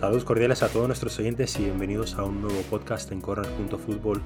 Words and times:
Saludos 0.00 0.24
cordiales 0.24 0.62
a 0.62 0.68
todos 0.70 0.86
nuestros 0.86 1.18
oyentes 1.18 1.60
y 1.60 1.64
bienvenidos 1.64 2.14
a 2.14 2.24
un 2.24 2.40
nuevo 2.40 2.62
podcast 2.70 3.12
en 3.12 3.20
Corner.Fútbol. 3.20 4.22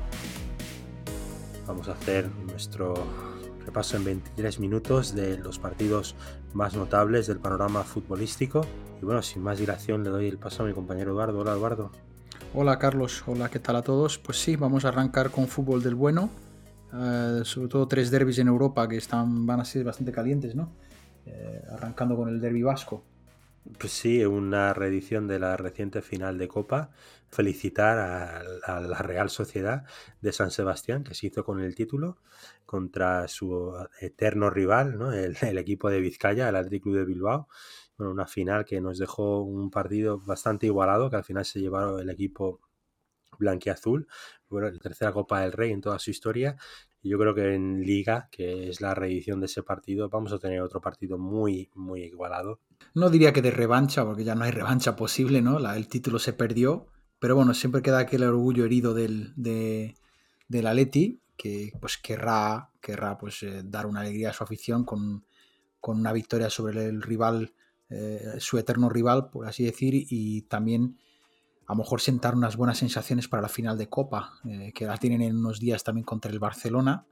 Vamos 1.66 1.88
a 1.88 1.94
hacer 1.94 2.28
nuestro 2.46 2.94
repaso 3.66 3.96
en 3.96 4.04
23 4.04 4.60
minutos 4.60 5.16
de 5.16 5.36
los 5.36 5.58
partidos 5.58 6.14
más 6.52 6.76
notables 6.76 7.26
del 7.26 7.40
panorama 7.40 7.82
futbolístico. 7.82 8.64
Y 9.02 9.04
bueno, 9.04 9.20
sin 9.20 9.42
más 9.42 9.58
dilación 9.58 10.04
le 10.04 10.10
doy 10.10 10.28
el 10.28 10.38
paso 10.38 10.62
a 10.62 10.66
mi 10.66 10.72
compañero 10.72 11.10
Eduardo. 11.10 11.40
Hola 11.40 11.54
Eduardo. 11.54 11.90
Hola 12.54 12.78
Carlos, 12.78 13.24
hola, 13.26 13.48
¿qué 13.48 13.58
tal 13.58 13.74
a 13.74 13.82
todos? 13.82 14.16
Pues 14.18 14.40
sí, 14.40 14.54
vamos 14.54 14.84
a 14.84 14.90
arrancar 14.90 15.32
con 15.32 15.48
fútbol 15.48 15.82
del 15.82 15.96
bueno. 15.96 16.30
Eh, 16.92 17.40
sobre 17.42 17.66
todo 17.66 17.88
tres 17.88 18.12
derbis 18.12 18.38
en 18.38 18.46
Europa 18.46 18.86
que 18.86 18.96
están, 18.96 19.44
van 19.44 19.58
a 19.58 19.64
ser 19.64 19.82
bastante 19.82 20.12
calientes, 20.12 20.54
¿no? 20.54 20.70
Eh, 21.26 21.64
arrancando 21.68 22.14
con 22.14 22.28
el 22.28 22.40
derby 22.40 22.62
vasco. 22.62 23.02
Pues 23.78 23.92
sí, 23.94 24.22
una 24.24 24.74
reedición 24.74 25.26
de 25.26 25.38
la 25.38 25.56
reciente 25.56 26.02
final 26.02 26.36
de 26.36 26.48
Copa. 26.48 26.90
Felicitar 27.30 27.98
a, 27.98 28.80
la 28.80 28.98
Real 28.98 29.30
Sociedad 29.30 29.84
de 30.20 30.32
San 30.32 30.50
Sebastián, 30.50 31.02
que 31.02 31.14
se 31.14 31.28
hizo 31.28 31.44
con 31.44 31.60
el 31.60 31.74
título 31.74 32.18
contra 32.66 33.26
su 33.26 33.72
eterno 34.00 34.50
rival, 34.50 34.98
¿no? 34.98 35.12
el, 35.12 35.58
equipo 35.58 35.88
de 35.90 36.00
Vizcaya, 36.00 36.48
el 36.48 36.56
Athletic 36.56 36.82
Club 36.82 36.96
de 36.96 37.04
Bilbao. 37.06 37.48
Bueno, 37.96 38.12
una 38.12 38.26
final 38.26 38.64
que 38.66 38.80
nos 38.80 38.98
dejó 38.98 39.42
un 39.42 39.70
partido 39.70 40.18
bastante 40.20 40.66
igualado, 40.66 41.08
que 41.10 41.16
al 41.16 41.24
final 41.24 41.44
se 41.46 41.60
llevaron 41.60 41.98
el 42.00 42.10
equipo 42.10 42.60
blanquiazul. 43.38 44.06
Bueno, 44.48 44.70
la 44.70 44.78
tercera 44.78 45.12
Copa 45.12 45.40
del 45.40 45.52
Rey 45.52 45.72
en 45.72 45.80
toda 45.80 45.98
su 45.98 46.10
historia 46.10 46.56
yo 47.08 47.18
creo 47.18 47.34
que 47.34 47.54
en 47.54 47.82
Liga, 47.82 48.28
que 48.30 48.68
es 48.68 48.80
la 48.80 48.94
reedición 48.94 49.40
de 49.40 49.46
ese 49.46 49.62
partido, 49.62 50.08
vamos 50.08 50.32
a 50.32 50.38
tener 50.38 50.60
otro 50.60 50.80
partido 50.80 51.18
muy, 51.18 51.70
muy 51.74 52.02
igualado. 52.02 52.60
No 52.94 53.10
diría 53.10 53.32
que 53.32 53.42
de 53.42 53.50
revancha, 53.50 54.04
porque 54.04 54.24
ya 54.24 54.34
no 54.34 54.44
hay 54.44 54.50
revancha 54.50 54.96
posible, 54.96 55.42
¿no? 55.42 55.58
El 55.72 55.88
título 55.88 56.18
se 56.18 56.32
perdió, 56.32 56.86
pero 57.18 57.36
bueno, 57.36 57.52
siempre 57.54 57.82
queda 57.82 57.98
aquel 57.98 58.24
orgullo 58.24 58.64
herido 58.64 58.94
del, 58.94 59.32
de, 59.36 59.94
del 60.48 60.66
Atleti, 60.66 61.20
que 61.36 61.72
pues 61.80 61.98
querrá, 61.98 62.70
querrá 62.80 63.18
pues, 63.18 63.42
eh, 63.42 63.62
dar 63.64 63.86
una 63.86 64.00
alegría 64.00 64.30
a 64.30 64.32
su 64.32 64.44
afición 64.44 64.84
con, 64.84 65.26
con 65.80 65.98
una 65.98 66.12
victoria 66.12 66.48
sobre 66.48 66.86
el 66.86 67.02
rival, 67.02 67.52
eh, 67.90 68.36
su 68.38 68.56
eterno 68.56 68.88
rival, 68.88 69.28
por 69.30 69.46
así 69.46 69.64
decir, 69.64 69.92
y 69.94 70.42
también 70.42 70.96
a 71.66 71.72
lo 71.72 71.78
mejor 71.78 72.00
sentar 72.00 72.34
unas 72.34 72.56
buenas 72.56 72.78
sensaciones 72.78 73.28
para 73.28 73.42
la 73.42 73.48
final 73.48 73.78
de 73.78 73.88
Copa, 73.88 74.34
eh, 74.44 74.72
que 74.74 74.86
las 74.86 75.00
tienen 75.00 75.22
en 75.22 75.36
unos 75.36 75.60
días 75.60 75.82
también 75.82 76.04
contra 76.04 76.30
el 76.30 76.38
Barcelona. 76.38 77.06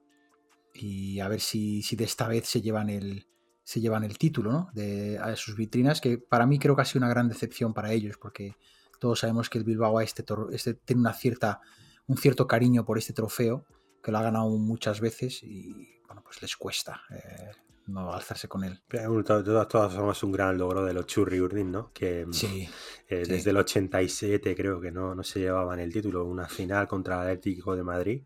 Y 0.74 1.20
a 1.20 1.28
ver 1.28 1.40
si, 1.40 1.82
si 1.82 1.96
de 1.96 2.04
esta 2.04 2.28
vez 2.28 2.46
se 2.46 2.60
llevan 2.60 2.90
el, 2.90 3.26
se 3.64 3.80
llevan 3.80 4.04
el 4.04 4.18
título 4.18 4.52
¿no? 4.52 4.70
de 4.74 5.18
a 5.18 5.36
sus 5.36 5.56
vitrinas, 5.56 6.00
que 6.00 6.18
para 6.18 6.46
mí 6.46 6.58
creo 6.58 6.76
que 6.76 6.82
ha 6.82 6.86
sido 6.86 7.00
una 7.00 7.08
gran 7.08 7.28
decepción 7.28 7.72
para 7.72 7.92
ellos, 7.92 8.16
porque 8.20 8.56
todos 8.98 9.20
sabemos 9.20 9.48
que 9.48 9.58
el 9.58 9.64
Bilbao 9.64 10.00
este, 10.00 10.24
este, 10.52 10.74
tiene 10.74 11.00
una 11.00 11.12
cierta, 11.12 11.60
un 12.06 12.16
cierto 12.16 12.46
cariño 12.46 12.84
por 12.84 12.98
este 12.98 13.12
trofeo, 13.12 13.66
que 14.02 14.12
lo 14.12 14.18
ha 14.18 14.22
ganado 14.22 14.50
muchas 14.50 15.00
veces 15.00 15.42
y 15.42 16.00
bueno, 16.06 16.22
pues 16.22 16.42
les 16.42 16.56
cuesta. 16.56 17.02
Eh, 17.10 17.50
no 17.86 18.12
alzarse 18.12 18.48
con 18.48 18.64
él. 18.64 18.80
De 18.88 19.66
todas 19.68 19.94
formas, 19.94 20.22
un 20.22 20.32
gran 20.32 20.56
logro 20.56 20.84
de 20.84 20.92
los 20.92 21.06
Churri 21.06 21.40
Urdin, 21.40 21.70
¿no? 21.70 21.90
Que 21.92 22.26
mm, 22.26 22.32
sí, 22.32 22.68
eh, 23.08 23.24
desde 23.26 23.50
el 23.50 23.56
87 23.56 24.54
creo 24.54 24.80
que 24.80 24.90
no, 24.90 25.14
no 25.14 25.22
se 25.22 25.40
llevaban 25.40 25.80
el 25.80 25.92
título. 25.92 26.24
Una 26.24 26.48
final 26.48 26.86
contra 26.86 27.16
el 27.16 27.20
Atlético 27.22 27.76
de 27.76 27.82
Madrid. 27.82 28.22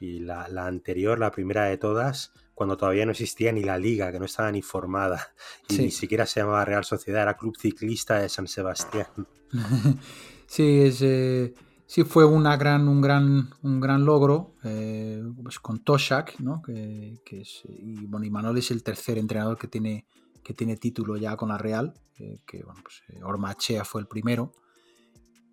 Y 0.00 0.20
la, 0.20 0.44
anterior, 0.66 1.18
la 1.18 1.32
primera 1.32 1.64
de 1.64 1.76
todas, 1.76 2.32
cuando 2.54 2.76
todavía 2.76 3.04
no 3.04 3.10
existía 3.10 3.50
ni 3.50 3.64
la 3.64 3.78
liga, 3.78 4.12
que 4.12 4.20
no 4.20 4.26
estaba 4.26 4.52
ni 4.52 4.62
formada. 4.62 5.32
Y 5.68 5.78
ni 5.78 5.90
siquiera 5.90 6.24
se 6.24 6.40
llamaba 6.40 6.64
Real 6.64 6.84
Sociedad, 6.84 7.22
era 7.22 7.36
Club 7.36 7.56
Ciclista 7.58 8.20
de 8.20 8.28
San 8.28 8.46
Sebastián. 8.46 9.08
sí, 10.46 10.82
es. 10.82 11.02
Eh, 11.02 11.52
sí 11.88 12.04
fue 12.04 12.24
gran, 12.58 12.86
un, 12.86 13.00
gran, 13.00 13.48
un 13.62 13.80
gran 13.80 14.04
logro 14.04 14.52
eh, 14.62 15.24
pues 15.42 15.58
con 15.58 15.78
Toshak, 15.78 16.38
¿no? 16.38 16.60
que, 16.62 17.18
y, 17.64 18.06
bueno, 18.06 18.26
y 18.26 18.30
Manuel 18.30 18.58
es 18.58 18.70
el 18.70 18.82
tercer 18.82 19.16
entrenador 19.16 19.56
que 19.56 19.68
tiene, 19.68 20.06
que 20.44 20.52
tiene 20.52 20.76
título 20.76 21.16
ya 21.16 21.34
con 21.36 21.48
la 21.48 21.56
Real, 21.56 21.94
que 22.14 22.62
bueno, 22.62 22.80
pues, 22.82 23.02
eh, 23.08 23.22
Ormachea 23.22 23.84
fue 23.86 24.02
el 24.02 24.06
primero, 24.06 24.52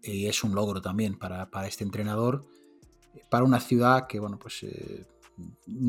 y 0.03 0.27
es 0.27 0.43
un 0.43 0.53
logro 0.53 0.81
también 0.81 1.17
para, 1.17 1.47
este 1.65 1.85
entrenador, 1.85 2.43
para 3.29 3.45
una 3.45 3.61
ciudad 3.61 4.05
que, 4.05 4.19
bueno, 4.19 4.37
pues 4.37 4.63
eh, 4.63 5.05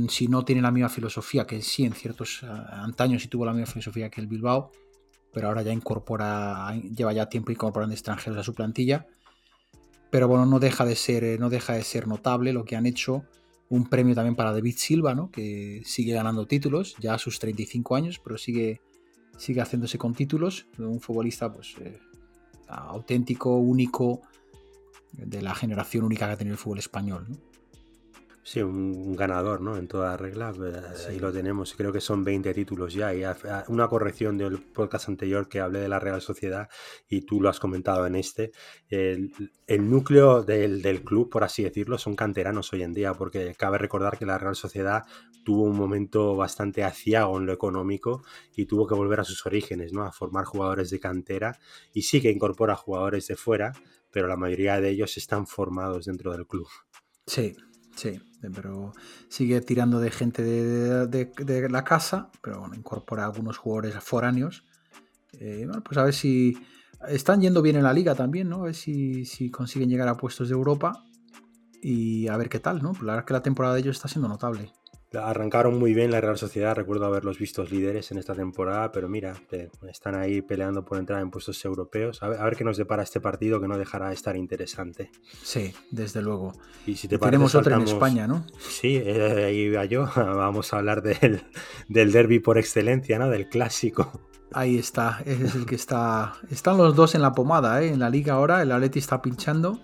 si 0.08 0.28
no 0.28 0.44
tiene 0.44 0.62
la 0.62 0.70
misma 0.70 0.88
filosofía, 0.88 1.44
que 1.44 1.60
sí 1.60 1.84
en 1.84 1.92
ciertos 1.92 2.44
antaños 2.44 3.22
sí 3.22 3.28
tuvo 3.28 3.44
la 3.46 3.52
misma 3.52 3.66
filosofía 3.66 4.10
que 4.10 4.20
el 4.20 4.28
Bilbao, 4.28 4.70
pero 5.32 5.48
ahora 5.48 5.62
ya 5.62 5.72
incorpora, 5.72 6.72
lleva 6.76 7.12
ya 7.12 7.28
tiempo 7.28 7.50
incorporando 7.50 7.94
extranjeros 7.94 8.38
a 8.38 8.44
su 8.44 8.54
plantilla, 8.54 9.08
pero 10.10 10.28
bueno, 10.28 10.46
no 10.46 10.58
deja 10.58 10.84
de 10.84 10.96
ser, 10.96 11.24
eh, 11.24 11.38
no 11.38 11.50
deja 11.50 11.74
de 11.74 11.82
ser 11.82 12.06
notable 12.06 12.52
lo 12.52 12.64
que 12.64 12.76
han 12.76 12.86
hecho. 12.86 13.24
Un 13.68 13.88
premio 13.88 14.14
también 14.14 14.36
para 14.36 14.52
David 14.52 14.76
Silva, 14.76 15.14
¿no? 15.14 15.30
que 15.30 15.82
sigue 15.84 16.12
ganando 16.12 16.46
títulos, 16.46 16.94
ya 17.00 17.14
a 17.14 17.18
sus 17.18 17.38
35 17.40 17.96
años, 17.96 18.20
pero 18.22 18.38
sigue, 18.38 18.80
sigue 19.36 19.60
haciéndose 19.60 19.98
con 19.98 20.14
títulos. 20.14 20.66
Un 20.78 21.00
futbolista 21.00 21.52
pues, 21.52 21.74
eh, 21.80 21.98
auténtico, 22.68 23.56
único, 23.56 24.22
de 25.12 25.42
la 25.42 25.54
generación 25.54 26.04
única 26.04 26.26
que 26.26 26.32
ha 26.32 26.36
tenido 26.36 26.54
el 26.54 26.58
fútbol 26.58 26.78
español. 26.78 27.26
Sí, 28.46 28.62
un, 28.62 29.16
ganador, 29.16 29.60
¿no? 29.60 29.76
En 29.76 29.88
toda 29.88 30.16
regla, 30.16 30.52
pues, 30.56 31.04
ahí 31.08 31.18
lo 31.18 31.32
tenemos. 31.32 31.74
Creo 31.74 31.92
que 31.92 32.00
son 32.00 32.22
20 32.22 32.54
títulos 32.54 32.94
ya. 32.94 33.12
Y 33.12 33.24
una 33.66 33.88
corrección 33.88 34.38
del 34.38 34.62
podcast 34.62 35.08
anterior 35.08 35.48
que 35.48 35.58
hablé 35.58 35.80
de 35.80 35.88
la 35.88 35.98
Real 35.98 36.22
Sociedad 36.22 36.68
y 37.08 37.22
tú 37.22 37.40
lo 37.40 37.48
has 37.48 37.58
comentado 37.58 38.06
en 38.06 38.14
este. 38.14 38.52
El, 38.88 39.32
núcleo 39.90 40.44
del, 40.44 40.80
del, 40.80 41.02
club, 41.02 41.28
por 41.28 41.42
así 41.42 41.64
decirlo, 41.64 41.98
son 41.98 42.14
canteranos 42.14 42.72
hoy 42.72 42.84
en 42.84 42.94
día, 42.94 43.14
porque 43.14 43.52
cabe 43.58 43.78
recordar 43.78 44.16
que 44.16 44.26
la 44.26 44.38
Real 44.38 44.54
Sociedad 44.54 45.02
tuvo 45.44 45.64
un 45.64 45.76
momento 45.76 46.36
bastante 46.36 46.84
aciago 46.84 47.36
en 47.38 47.46
lo 47.46 47.52
económico 47.52 48.22
y 48.54 48.66
tuvo 48.66 48.86
que 48.86 48.94
volver 48.94 49.18
a 49.18 49.24
sus 49.24 49.44
orígenes, 49.44 49.92
¿no? 49.92 50.04
A 50.04 50.12
formar 50.12 50.44
jugadores 50.44 50.90
de 50.90 51.00
cantera 51.00 51.58
y 51.92 52.02
sí 52.02 52.20
que 52.20 52.30
incorpora 52.30 52.76
jugadores 52.76 53.26
de 53.26 53.34
fuera, 53.34 53.72
pero 54.12 54.28
la 54.28 54.36
mayoría 54.36 54.80
de 54.80 54.90
ellos 54.90 55.16
están 55.16 55.48
formados 55.48 56.04
dentro 56.04 56.30
del 56.30 56.46
club. 56.46 56.68
Sí, 57.26 57.56
Sí, 57.96 58.20
pero 58.50 58.92
sigue 59.28 59.60
tirando 59.60 60.00
de 60.00 60.10
gente 60.10 60.42
de, 60.42 61.68
la 61.70 61.84
casa, 61.84 62.30
pero 62.42 62.60
bueno, 62.60 62.74
incorpora 62.74 63.24
algunos 63.24 63.58
jugadores 63.58 63.94
foráneos. 64.02 64.64
Eh, 65.32 65.64
bueno, 65.66 65.82
pues 65.82 65.98
a 65.98 66.04
ver 66.04 66.14
si 66.14 66.56
están 67.08 67.40
yendo 67.40 67.62
bien 67.62 67.76
en 67.76 67.82
la 67.82 67.92
liga 67.92 68.14
también, 68.14 68.48
¿no? 68.48 68.62
A 68.62 68.64
ver 68.66 68.74
si, 68.74 69.24
si 69.24 69.50
consiguen 69.50 69.88
llegar 69.88 70.08
a 70.08 70.16
puestos 70.16 70.48
de 70.48 70.54
Europa 70.54 71.04
y 71.82 72.28
a 72.28 72.36
ver 72.36 72.48
qué 72.48 72.58
tal, 72.58 72.82
¿no? 72.82 72.92
La 72.94 73.12
verdad 73.12 73.18
es 73.20 73.24
que 73.26 73.34
la 73.34 73.42
temporada 73.42 73.74
de 73.74 73.80
ellos 73.80 73.96
está 73.96 74.08
siendo 74.08 74.28
notable. 74.28 74.72
Arrancaron 75.22 75.78
muy 75.78 75.94
bien 75.94 76.10
la 76.10 76.20
Real 76.20 76.38
Sociedad, 76.38 76.74
recuerdo 76.74 77.06
haberlos 77.06 77.38
visto 77.38 77.64
líderes 77.64 78.10
en 78.10 78.18
esta 78.18 78.34
temporada, 78.34 78.92
pero 78.92 79.08
mira, 79.08 79.34
están 79.88 80.14
ahí 80.14 80.42
peleando 80.42 80.84
por 80.84 80.98
entrar 80.98 81.20
en 81.22 81.30
puestos 81.30 81.64
europeos. 81.64 82.22
A 82.22 82.28
ver, 82.28 82.56
qué 82.56 82.64
nos 82.64 82.76
depara 82.76 83.02
este 83.02 83.20
partido 83.20 83.60
que 83.60 83.68
no 83.68 83.78
dejará 83.78 84.08
de 84.08 84.14
estar 84.14 84.36
interesante. 84.36 85.10
Sí, 85.42 85.74
desde 85.90 86.22
luego. 86.22 86.52
Y 86.86 86.96
si 86.96 87.08
te 87.08 87.18
Tenemos 87.18 87.54
otra 87.54 87.76
en 87.76 87.82
España, 87.82 88.26
¿no? 88.26 88.46
Sí, 88.58 88.96
eh, 88.96 89.44
ahí 89.46 89.56
iba 89.62 89.84
yo. 89.84 90.08
Vamos 90.16 90.72
a 90.72 90.78
hablar 90.78 91.02
del, 91.02 91.42
del 91.88 92.12
derby 92.12 92.38
por 92.38 92.58
excelencia, 92.58 93.18
¿no? 93.18 93.28
Del 93.28 93.48
clásico. 93.48 94.20
Ahí 94.52 94.78
está, 94.78 95.22
ese 95.26 95.44
es 95.44 95.54
el 95.54 95.66
que 95.66 95.74
está. 95.74 96.34
Están 96.50 96.76
los 96.76 96.94
dos 96.94 97.14
en 97.14 97.22
la 97.22 97.32
pomada, 97.32 97.82
¿eh? 97.82 97.88
En 97.88 97.98
la 97.98 98.10
liga 98.10 98.34
ahora, 98.34 98.62
el 98.62 98.72
Atleti 98.72 98.98
está 98.98 99.20
pinchando 99.20 99.80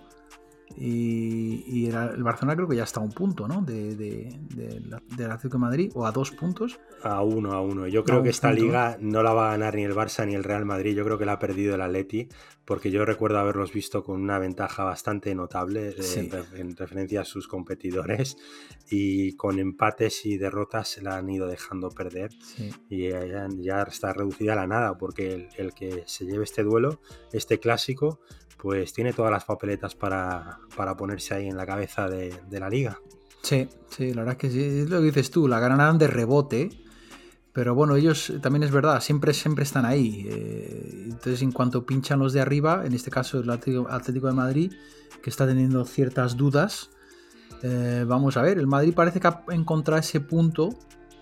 y, 0.77 1.85
el, 1.87 2.23
Barcelona 2.23 2.55
creo 2.55 2.67
que 2.67 2.75
ya 2.75 2.83
está 2.83 2.99
a 2.99 3.03
un 3.03 3.11
punto, 3.11 3.47
¿no? 3.47 3.61
De, 3.61 3.95
de, 3.95 4.39
del 4.49 5.31
Atlético 5.31 5.57
de 5.57 5.61
Madrid, 5.61 5.91
o 5.93 6.05
a 6.05 6.11
dos 6.11 6.31
puntos. 6.31 6.79
A 7.03 7.21
uno, 7.21 7.53
a 7.53 7.61
uno. 7.61 7.87
Yo 7.87 8.03
creo 8.03 8.23
que 8.23 8.29
esta 8.29 8.51
liga 8.51 8.97
no 8.99 9.23
la 9.23 9.33
va 9.33 9.49
a 9.49 9.51
ganar 9.51 9.75
ni 9.75 9.83
el 9.83 9.93
Barça 9.93 10.25
ni 10.25 10.35
el 10.35 10.43
Real 10.43 10.65
Madrid. 10.65 10.95
Yo 10.95 11.03
creo 11.05 11.17
que 11.17 11.25
la 11.25 11.33
ha 11.33 11.39
perdido 11.39 11.75
el 11.75 11.81
Atleti, 11.81 12.27
porque 12.65 12.91
yo 12.91 13.05
recuerdo 13.05 13.39
haberlos 13.39 13.73
visto 13.73 14.03
con 14.03 14.21
una 14.21 14.39
ventaja 14.39 14.83
bastante 14.83 15.35
notable 15.35 15.95
eh, 15.97 16.29
en 16.55 16.75
referencia 16.75 17.21
a 17.21 17.25
sus 17.25 17.47
competidores. 17.47 18.37
Y 18.89 19.33
con 19.33 19.59
empates 19.59 20.25
y 20.25 20.37
derrotas 20.37 20.87
se 20.87 21.01
la 21.01 21.17
han 21.17 21.29
ido 21.29 21.47
dejando 21.47 21.89
perder. 21.89 22.31
Y 22.89 23.09
ya, 23.09 23.81
está 23.83 24.13
reducida 24.13 24.53
a 24.53 24.57
la 24.57 24.67
nada, 24.67 24.97
porque 24.97 25.33
el, 25.33 25.49
el 25.57 25.73
que 25.73 26.03
se 26.05 26.25
lleve 26.25 26.43
este 26.43 26.63
duelo, 26.63 26.99
este 27.31 27.59
clásico, 27.59 28.19
pues 28.63 28.93
tiene 28.93 29.11
todas 29.11 29.29
las 29.29 29.43
papeletas 29.43 29.93
para, 29.93 30.57
ponerse 30.97 31.33
ahí 31.33 31.49
en 31.49 31.57
la 31.57 31.65
cabeza 31.65 32.07
de, 32.07 32.33
la 32.49 32.69
liga. 32.69 32.97
Sí, 33.41 33.67
sí, 33.89 34.13
la 34.13 34.21
verdad 34.21 34.35
es 34.35 34.37
que 34.37 34.49
sí, 34.49 34.63
es 34.63 34.89
lo 34.89 34.99
que 34.99 35.07
dices 35.07 35.31
tú, 35.31 35.49
la 35.49 35.59
ganarán 35.59 35.97
de 35.97 36.07
rebote, 36.07 36.69
pero 37.53 37.75
bueno, 37.75 37.95
ellos 37.95 38.33
también 38.41 38.63
es 38.63 38.71
verdad, 38.71 38.99
siempre, 38.99 39.33
siempre 39.33 39.63
están 39.63 39.85
ahí. 39.85 40.25
Eh, 40.27 41.03
entonces, 41.05 41.43
en 41.43 41.51
cuanto 41.51 41.85
pinchan 41.85 42.17
los 42.19 42.33
de 42.33 42.41
arriba, 42.41 42.83
en 42.83 42.93
este 42.93 43.11
caso 43.11 43.39
el 43.39 43.49
Atlético 43.49 44.27
de 44.27 44.33
Madrid, 44.33 44.73
que 45.21 45.29
está 45.29 45.45
teniendo 45.45 45.85
ciertas 45.85 46.35
dudas, 46.35 46.89
eh, 47.61 48.05
vamos 48.07 48.37
a 48.37 48.41
ver, 48.41 48.57
el 48.57 48.65
Madrid 48.65 48.93
parece 48.95 49.19
que 49.19 49.27
ha 49.27 49.43
encontrado 49.51 49.99
ese 49.99 50.19
punto 50.19 50.77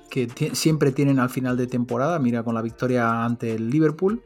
que 0.10 0.30
siempre 0.54 0.92
tienen 0.92 1.20
al 1.20 1.30
final 1.30 1.58
de 1.58 1.68
temporada, 1.68 2.18
mira 2.18 2.44
con 2.44 2.56
la 2.56 2.62
victoria 2.62 3.24
ante 3.26 3.54
el 3.54 3.70
Liverpool, 3.70 4.24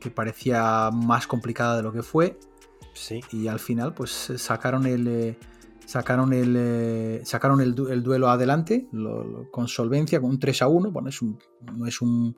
que 0.00 0.10
parecía 0.10 0.90
más 0.92 1.26
complicada 1.26 1.78
de 1.78 1.82
lo 1.82 1.92
que 1.92 2.02
fue. 2.02 2.38
Sí. 2.92 3.20
Y 3.32 3.48
al 3.48 3.58
final, 3.58 3.94
pues 3.94 4.32
sacaron 4.36 4.86
el. 4.86 5.36
Sacaron 5.86 6.32
el. 6.32 6.54
eh, 6.56 7.20
sacaron 7.24 7.60
el, 7.60 7.74
el 7.90 8.02
duelo 8.02 8.28
adelante 8.28 8.88
lo- 8.92 9.24
lo- 9.24 9.50
con 9.50 9.68
solvencia, 9.68 10.20
con 10.20 10.30
un 10.30 10.38
3 10.38 10.62
a 10.62 10.68
1. 10.68 10.90
Bueno, 10.90 11.08
es 11.08 11.20
un, 11.22 11.38
no 11.76 11.86
es 11.86 12.00
un, 12.00 12.36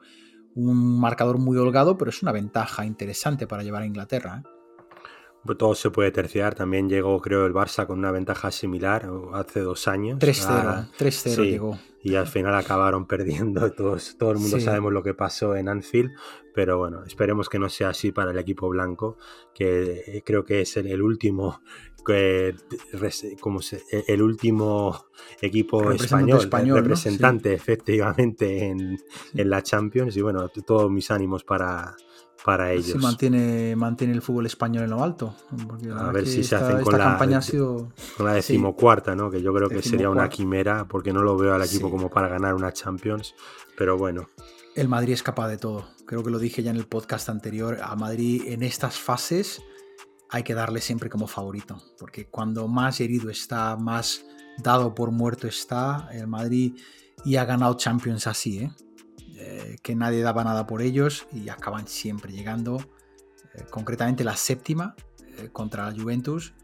un 0.54 1.00
marcador 1.00 1.38
muy 1.38 1.56
holgado, 1.56 1.96
pero 1.98 2.10
es 2.10 2.22
una 2.22 2.32
ventaja 2.32 2.84
interesante 2.86 3.46
para 3.46 3.62
llevar 3.62 3.82
a 3.82 3.86
Inglaterra. 3.86 4.42
¿eh? 4.44 4.48
Todo 5.54 5.74
se 5.74 5.90
puede 5.90 6.10
terciar. 6.10 6.54
También 6.54 6.88
llegó, 6.88 7.20
creo, 7.20 7.46
el 7.46 7.52
Barça 7.54 7.86
con 7.86 7.98
una 7.98 8.10
ventaja 8.10 8.50
similar 8.50 9.08
hace 9.34 9.60
dos 9.60 9.86
años. 9.88 10.18
3-0. 10.18 10.46
a- 10.48 10.88
3-0 10.98 11.34
sí. 11.34 11.50
llegó. 11.50 11.78
y 12.02 12.14
al 12.14 12.26
final 12.26 12.54
acabaron 12.54 13.06
perdiendo. 13.08 13.70
Todos, 13.72 14.16
todo 14.18 14.32
el 14.32 14.38
mundo 14.38 14.58
Sí. 14.58 14.64
sabemos 14.64 14.92
lo 14.92 15.02
que 15.02 15.14
pasó 15.14 15.56
en 15.56 15.68
Anfield, 15.68 16.12
pero 16.54 16.78
bueno, 16.78 17.04
esperemos 17.04 17.48
que 17.48 17.58
no 17.58 17.68
sea 17.68 17.88
así 17.90 18.12
para 18.12 18.30
el 18.30 18.38
equipo 18.38 18.68
blanco, 18.68 19.16
que 19.54 20.04
eh, 20.06 20.22
creo 20.24 20.44
que 20.44 20.60
es 20.62 20.76
el, 20.76 20.86
el 20.86 21.02
último. 21.02 21.60
que 22.06 22.54
como 23.40 23.60
se- 23.60 23.82
el 24.06 24.22
último 24.22 25.06
equipo 25.40 25.90
español, 25.90 26.48
representante 26.76 27.52
efectivamente 27.52 28.66
en, 28.66 28.96
en 29.34 29.50
la 29.50 29.60
Champions 29.62 30.16
y 30.16 30.20
bueno, 30.22 30.48
todos 30.48 30.88
mis 30.88 31.10
ánimos 31.10 31.42
para, 31.42 31.96
para 32.44 32.72
ellos. 32.72 32.92
Sí, 32.92 32.98
mantiene, 32.98 33.74
mantiene 33.76 34.12
el 34.14 34.22
fútbol 34.22 34.46
español 34.46 34.84
en 34.84 34.90
lo 34.90 35.02
alto. 35.02 35.34
A 35.98 36.12
ver 36.12 36.26
si 36.26 36.44
se 36.44 36.54
hacen 36.56 36.72
con 36.72 36.80
esta 36.82 36.98
la- 36.98 37.04
campaña 37.04 37.38
ha 37.38 37.42
sido. 37.42 37.92
Con 38.16 38.26
la 38.26 38.34
decimocuarta, 38.34 39.14
¿no? 39.16 39.30
Que 39.30 39.42
yo 39.42 39.52
creo 39.52 39.68
que 39.68 39.82
sería 39.82 40.10
una 40.10 40.28
quimera, 40.28 40.86
porque 40.88 41.12
no 41.12 41.22
lo 41.22 41.36
veo 41.36 41.54
al 41.54 41.62
equipo 41.62 41.86
Sí. 41.86 41.92
como 41.92 42.08
para 42.10 42.28
ganar 42.28 42.54
una 42.54 42.72
Champions, 42.72 43.34
pero 43.76 43.96
bueno. 43.98 44.28
El 44.74 44.88
Madrid 44.88 45.14
es 45.14 45.22
capaz 45.22 45.48
de 45.48 45.56
todo. 45.58 45.86
Creo 46.06 46.22
que 46.22 46.30
lo 46.30 46.38
dije 46.38 46.62
ya 46.62 46.70
en 46.70 46.76
el 46.76 46.86
podcast 46.86 47.28
anterior. 47.28 47.78
A 47.82 47.96
Madrid 47.96 48.42
en 48.46 48.62
estas 48.62 48.98
fases 48.98 49.62
hay 50.28 50.42
que 50.42 50.54
darle 50.54 50.80
siempre 50.80 51.08
como 51.08 51.26
favorito. 51.26 51.82
Porque 51.98 52.26
cuando 52.28 52.68
más 52.68 53.00
herido 53.00 53.30
está, 53.30 53.76
más 53.76 54.24
dado 54.58 54.94
por 54.94 55.10
muerto 55.12 55.48
está 55.48 56.08
el 56.12 56.26
Madrid 56.26 56.74
y 57.24 57.36
ha 57.36 57.44
ganado 57.46 57.74
Champions 57.76 58.26
así, 58.26 58.58
¿eh? 58.58 58.70
Eh, 59.38 59.76
que 59.82 59.94
nadie 59.94 60.22
daba 60.22 60.44
nada 60.44 60.66
por 60.66 60.80
ellos 60.82 61.26
y 61.32 61.48
acaban 61.48 61.86
siempre 61.88 62.32
llegando. 62.32 62.78
eh, 63.54 63.64
concretamente 63.70 64.24
la 64.24 64.36
séptima 64.36 64.94
eh, 65.38 65.48
contra 65.52 65.90
la 65.90 65.98
Juventus. 65.98 66.54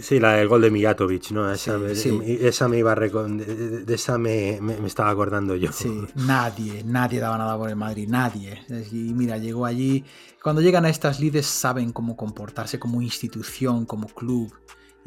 Sí, 0.00 0.18
la 0.20 0.32
del 0.34 0.48
gol 0.48 0.60
de 0.62 0.70
Mijatovic, 0.70 1.30
¿no? 1.30 1.50
Esa, 1.50 1.78
Sí, 1.78 1.84
me, 1.84 1.94
sí. 2.26 2.38
esa 2.42 2.68
me 2.68 2.78
iba 2.78 2.92
a 2.92 2.96
recon- 2.96 3.38
de, 3.38 3.94
esa 3.94 4.18
me, 4.18 4.58
me- 4.60 4.76
me 4.78 4.88
estaba 4.88 5.10
acordando 5.10 5.54
yo. 5.56 5.72
Sí, 5.72 6.06
nadie, 6.16 6.82
nadie 6.84 7.18
daba 7.20 7.38
nada 7.38 7.56
por 7.56 7.70
el 7.70 7.76
Madrid, 7.76 8.08
nadie. 8.08 8.60
Y 8.92 9.14
mira, 9.14 9.38
llegó 9.38 9.64
allí. 9.64 10.04
Cuando 10.42 10.60
llegan 10.60 10.84
a 10.84 10.90
estas 10.90 11.18
lides 11.20 11.46
saben 11.46 11.92
cómo 11.92 12.16
comportarse 12.16 12.78
como 12.78 13.00
institución, 13.00 13.86
como 13.86 14.06
club. 14.08 14.52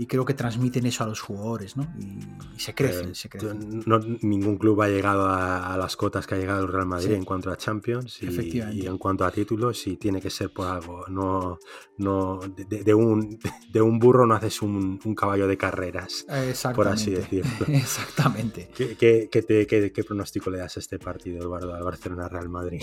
Y 0.01 0.07
creo 0.07 0.23
que 0.23 0.33
transmiten 0.33 0.85
eso 0.85 1.03
a 1.03 1.07
los 1.07 1.19
jugadores, 1.19 1.75
¿no? 1.75 1.83
Y, 1.99 2.19
y 2.55 2.59
se 2.59 2.73
crecen, 2.73 3.09
Eh, 3.09 3.15
se 3.15 3.27
crecen. 3.27 3.83
no- 3.85 3.99
ningún 4.21 4.57
club 4.57 4.81
ha 4.81 4.87
llegado 4.87 5.25
a, 5.25 5.73
a 5.73 5.77
las 5.77 5.97
cotas 5.97 6.25
que 6.25 6.35
ha 6.35 6.37
llegado 6.37 6.61
el 6.61 6.69
Real 6.71 6.85
Madrid 6.85 7.09
Sí. 7.09 7.13
en 7.15 7.25
cuanto 7.25 7.51
a 7.51 7.57
Champions 7.57 8.17
y, 8.23 8.85
en 8.87 8.97
cuanto 8.97 9.25
a 9.25 9.31
títulos 9.31 9.85
y 9.87 9.97
tiene 9.97 10.21
que 10.21 10.29
ser 10.29 10.53
por 10.53 10.67
algo. 10.67 11.03
No, 11.09 11.59
no 11.97 12.39
de, 12.39 12.93
un, 12.93 13.37
de 13.73 13.81
un 13.81 13.99
burro 13.99 14.25
no 14.25 14.35
haces 14.35 14.61
un, 14.61 14.99
un 15.03 15.15
caballo 15.15 15.47
de 15.47 15.57
carreras, 15.57 16.25
Exactamente. 16.29 16.75
por 16.77 16.87
así 16.87 17.11
decirlo. 17.11 17.51
Exactamente. 17.67 18.69
¿Qué, 18.73 18.95
qué- 18.95 19.27
qué 19.29 19.41
te- 19.43 19.67
qué- 19.67 19.91
qué 19.91 20.03
pronóstico 20.05 20.49
le 20.49 20.59
das 20.59 20.77
a 20.77 20.79
este 20.79 20.97
partido, 20.97 21.39
Eduardo, 21.41 21.73
al 21.75 21.83
Barcelona-Real 21.83 22.47
Madrid? 22.47 22.81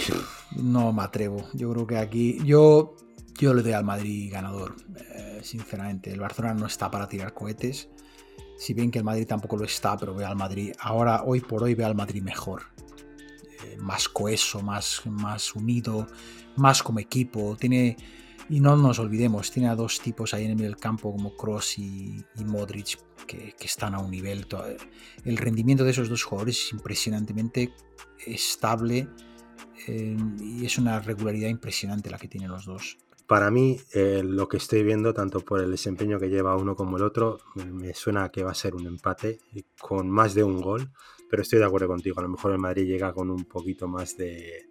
No 0.57 0.93
me 0.93 1.03
atrevo. 1.03 1.49
Yo 1.55 1.73
creo 1.73 1.87
que 1.87 1.97
aquí. 1.97 2.39
Yo, 2.45 2.95
yo 3.39 3.55
le 3.55 3.63
doy 3.63 3.73
al 3.73 3.85
Madrid 3.85 4.31
ganador. 4.33 4.77
eh, 5.15 5.41
sinceramente. 5.43 6.13
El 6.13 6.21
Barcelona 6.21 6.55
no 6.55 6.67
está 6.67 6.91
para 6.91 7.09
tirar 7.09 7.33
cohetes. 7.35 7.89
Si 8.59 8.73
bien 8.75 8.91
que 8.91 8.99
el 8.99 9.05
Madrid 9.05 9.27
tampoco 9.27 9.57
lo 9.57 9.65
está, 9.65 9.97
pero 9.97 10.15
veo 10.15 10.27
al 10.27 10.37
Madrid. 10.37 10.73
Ahora, 10.81 11.23
hoy 11.25 11.41
por 11.41 11.63
hoy, 11.63 11.75
veo 11.75 11.87
al 11.87 11.95
Madrid 11.95 12.23
mejor. 12.23 12.63
Eh, 13.65 13.77
más 13.79 14.09
coheso, 14.09 14.63
más, 14.63 15.03
más 15.07 15.55
unido, 15.55 16.07
más 16.57 16.83
como 16.83 16.99
equipo. 17.01 17.57
Tiene. 17.59 17.97
Y 18.49 18.61
no 18.61 18.77
nos 18.77 19.01
olvidemos, 19.01 19.51
tiene 19.51 19.69
a 19.69 19.75
dos 19.75 20.01
tipos 20.01 20.33
ahí 20.33 20.45
en 20.45 20.61
el 20.61 20.77
campo 20.77 21.11
como 21.11 21.37
Cross 21.37 21.79
y, 21.81 22.25
Modric 22.45 22.97
que, 23.27 23.55
están 23.61 23.93
a 23.95 23.99
un 23.99 24.09
nivel. 24.11 24.47
to- 24.47 24.65
El 25.25 25.37
rendimiento 25.37 25.83
de 25.83 25.91
esos 25.91 26.09
dos 26.09 26.23
jugadores 26.23 26.57
es 26.67 26.73
impresionantemente 26.73 27.75
estable 28.25 29.09
eh, 29.89 30.17
y 30.41 30.65
es 30.65 30.79
una 30.79 31.01
regularidad 31.01 31.49
impresionante 31.49 32.09
la 32.09 32.19
que 32.19 32.29
tienen 32.29 32.51
los 32.51 32.67
dos. 32.67 32.99
Para 33.27 33.51
mí, 33.51 33.77
eh, 33.93 34.23
lo 34.25 34.49
que 34.49 34.57
estoy 34.59 34.85
viendo, 34.85 35.13
tanto 35.13 35.41
por 35.41 35.61
el 35.61 35.71
desempeño 35.71 36.19
que 36.21 36.29
lleva 36.29 36.57
uno 36.57 36.77
como 36.77 36.97
el 36.97 37.03
otro, 37.03 37.39
me- 37.57 37.93
suena 37.95 38.29
que 38.31 38.45
va 38.45 38.53
a 38.53 38.55
ser 38.55 38.75
un 38.77 38.87
empate 38.87 39.41
con 39.81 40.09
más 40.09 40.35
de 40.35 40.45
un 40.45 40.61
gol, 40.61 40.93
pero 41.29 41.43
estoy 41.43 41.59
de 41.59 41.65
acuerdo 41.65 41.89
contigo. 41.89 42.21
A 42.21 42.23
lo 42.23 42.29
mejor 42.29 42.53
el 42.53 42.59
Madrid 42.59 42.87
llega 42.87 43.13
con 43.13 43.31
un 43.31 43.45
poquito 43.45 43.89
más 43.89 44.17
de, 44.17 44.69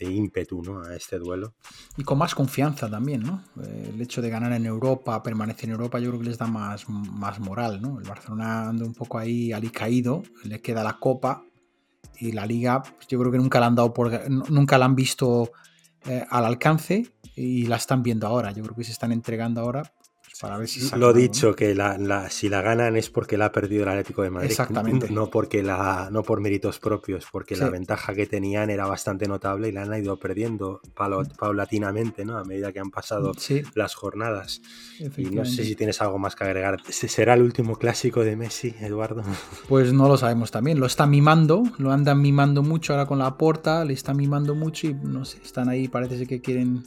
ímpetu 0.00 0.62
¿no? 0.62 0.82
a 0.82 0.94
este 0.94 1.18
duelo. 1.18 1.54
Y 1.96 2.02
con 2.04 2.18
más 2.18 2.34
confianza 2.34 2.90
también, 2.90 3.22
¿no? 3.22 3.42
Eh, 3.62 3.90
el 3.94 4.00
hecho 4.02 4.20
de 4.20 4.28
ganar 4.28 4.52
en 4.52 4.66
Europa, 4.66 5.22
permanecer 5.22 5.66
en 5.66 5.72
Europa, 5.72 5.98
yo 5.98 6.10
creo 6.10 6.20
que 6.20 6.26
les 6.28 6.38
da 6.38 6.46
más, 6.46 6.86
más 6.88 7.40
moral, 7.40 7.80
¿no? 7.80 7.98
El 7.98 8.06
Barcelona 8.06 8.68
anda 8.68 8.84
un 8.84 8.94
poco 8.94 9.18
ahí 9.18 9.50
alicaído, 9.52 10.22
le 10.44 10.60
queda 10.60 10.82
la 10.82 10.98
Copa 10.98 11.42
y 12.18 12.32
la 12.32 12.44
Liga, 12.46 12.82
pues 12.82 13.06
yo 13.08 13.18
creo 13.18 13.32
que 13.32 13.38
nunca 13.38 13.60
la 13.60 13.66
han 13.66 13.74
dado 13.74 13.94
por, 13.94 14.30
nunca 14.30 14.76
la 14.78 14.84
han 14.84 14.94
visto 14.94 15.52
eh, 16.04 16.24
al 16.28 16.44
alcance 16.44 17.06
y 17.36 17.66
la 17.66 17.76
están 17.76 18.02
viendo 18.02 18.26
ahora. 18.26 18.52
Yo 18.52 18.62
creo 18.62 18.76
que 18.76 18.84
se 18.84 18.92
están 18.92 19.12
entregando 19.12 19.60
ahora 19.60 19.92
para 20.40 20.56
ver 20.56 20.66
si 20.66 20.80
Lo 20.96 21.12
dicho, 21.12 21.54
que 21.54 21.74
la, 21.74 21.98
la- 21.98 22.28
si 22.30 22.48
la 22.48 22.62
ganan 22.62 22.96
es 22.96 23.10
porque 23.10 23.36
la 23.36 23.46
ha 23.46 23.52
perdido 23.52 23.82
el 23.84 23.90
Atlético 23.90 24.22
de 24.22 24.30
Madrid. 24.30 24.50
Exactamente. 24.50 25.08
No, 25.12 25.28
porque 25.30 25.62
la, 25.62 26.08
no 26.10 26.22
por 26.22 26.40
méritos 26.40 26.78
propios, 26.80 27.26
porque 27.30 27.54
la 27.54 27.68
ventaja 27.68 28.14
que 28.14 28.26
tenían 28.26 28.70
era 28.70 28.86
bastante 28.86 29.28
notable 29.28 29.68
y 29.68 29.72
la 29.72 29.82
han 29.82 29.94
ido 30.02 30.18
perdiendo 30.18 30.80
palo- 30.96 31.22
paulatinamente 31.38 32.24
¿no? 32.24 32.38
a 32.38 32.44
medida 32.44 32.72
que 32.72 32.80
han 32.80 32.90
pasado 32.90 33.34
Sí, 33.36 33.62
las 33.74 33.94
jornadas. 33.94 34.62
Y 35.18 35.26
no 35.30 35.44
sé 35.44 35.64
si 35.64 35.76
tienes 35.76 36.00
algo 36.00 36.18
más 36.18 36.34
que 36.34 36.44
agregar. 36.44 36.78
¿Ese 36.88 37.08
¿Será 37.08 37.34
el 37.34 37.42
último 37.42 37.76
clásico 37.76 38.24
de 38.24 38.34
Messi, 38.36 38.74
Eduardo? 38.80 39.22
Pues 39.68 39.92
no 39.92 40.08
lo 40.08 40.16
sabemos 40.16 40.50
también. 40.50 40.80
Lo 40.80 40.86
está 40.86 41.06
mimando, 41.06 41.62
lo 41.78 41.92
andan 41.92 42.20
mimando 42.20 42.62
mucho 42.62 42.94
ahora 42.94 43.06
con 43.06 43.18
la 43.18 43.36
porta, 43.36 43.84
le 43.84 43.92
está 43.92 44.12
mimando 44.14 44.54
mucho 44.54 44.86
y 44.88 44.94
no 44.94 45.24
sé, 45.24 45.38
están 45.44 45.68
ahí, 45.68 45.88
parece 45.88 46.26
que 46.26 46.40
quieren, 46.40 46.82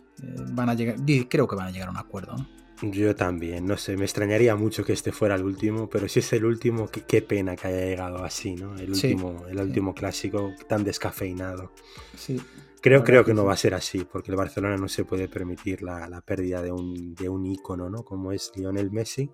van 0.52 0.70
a 0.70 0.74
llegar, 0.74 0.96
creo 1.30 1.48
que 1.48 1.56
van 1.56 1.68
a 1.68 1.72
llegar 1.72 1.88
a 1.88 1.92
un 1.92 1.98
acuerdo. 1.98 2.36
¿no? 2.38 2.48
Yo 2.82 3.16
también, 3.16 3.66
no 3.66 3.78
sé, 3.78 3.96
me 3.96 4.04
extrañaría 4.04 4.56
mucho 4.56 4.84
que 4.84 4.94
este 4.94 5.12
fuera 5.14 5.36
el 5.36 5.44
último, 5.44 5.90
pero 5.90 6.10
si 6.10 6.20
es 6.20 6.34
el 6.34 6.44
último, 6.46 6.90
qué, 6.90 7.04
qué 7.04 7.22
pena 7.22 7.56
que 7.56 7.68
haya 7.68 7.86
llegado 7.86 8.24
así, 8.24 8.56
¿no? 8.56 8.76
El 8.76 8.96
Sí, 8.96 9.14
último, 9.14 9.46
el 9.48 9.58
sí. 9.58 9.64
último 9.64 9.94
clásico 9.94 10.52
tan 10.68 10.84
descafeinado. 10.84 11.72
Sí, 12.18 12.42
Creo, 12.82 13.04
creo 13.04 13.24
que 13.24 13.32
que 13.32 13.34
no 13.34 13.46
va 13.46 13.54
a 13.54 13.58
ser 13.58 13.74
así, 13.74 14.06
porque 14.06 14.30
el 14.30 14.38
Barcelona 14.38 14.78
no 14.78 14.88
se 14.88 15.06
puede 15.06 15.28
permitir 15.28 15.82
la, 15.82 16.08
la 16.08 16.22
pérdida 16.22 16.62
de 16.62 16.72
un, 16.72 17.16
de 17.16 17.30
un 17.30 17.44
ícono, 17.48 17.90
¿no? 17.90 18.04
Como 18.04 18.32
es 18.32 18.52
Lionel 18.56 18.92
Messi, 18.92 19.32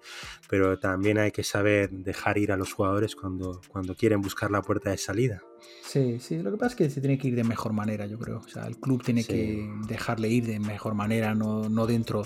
pero 0.48 0.80
también 0.80 1.18
hay 1.18 1.32
que 1.32 1.44
saber 1.44 1.90
dejar 1.92 2.38
ir 2.38 2.54
a 2.54 2.58
los 2.58 2.72
jugadores 2.72 3.14
cuando, 3.14 3.60
cuando 3.68 3.94
quieren 3.96 4.22
buscar 4.22 4.52
la 4.52 4.62
puerta 4.62 4.92
de 4.92 4.98
salida. 4.98 5.42
Sí, 5.84 6.18
sí. 6.20 6.38
Lo 6.42 6.52
que 6.52 6.58
pasa 6.58 6.72
es 6.72 6.76
que 6.76 6.90
se 6.90 7.02
tiene 7.02 7.18
que 7.18 7.28
ir 7.28 7.36
de 7.36 7.44
mejor 7.44 7.74
manera, 7.74 8.06
yo 8.06 8.18
creo. 8.18 8.38
O 8.40 8.48
sea, 8.48 8.66
el 8.68 8.78
club 8.78 9.04
tiene 9.04 9.24
Sí. 9.24 9.28
que 9.30 9.70
dejarle 9.88 10.30
ir 10.30 10.46
de 10.46 10.60
mejor 10.60 10.94
manera, 10.94 11.34
no, 11.36 11.70
no 11.70 11.86
dentro 11.88 12.24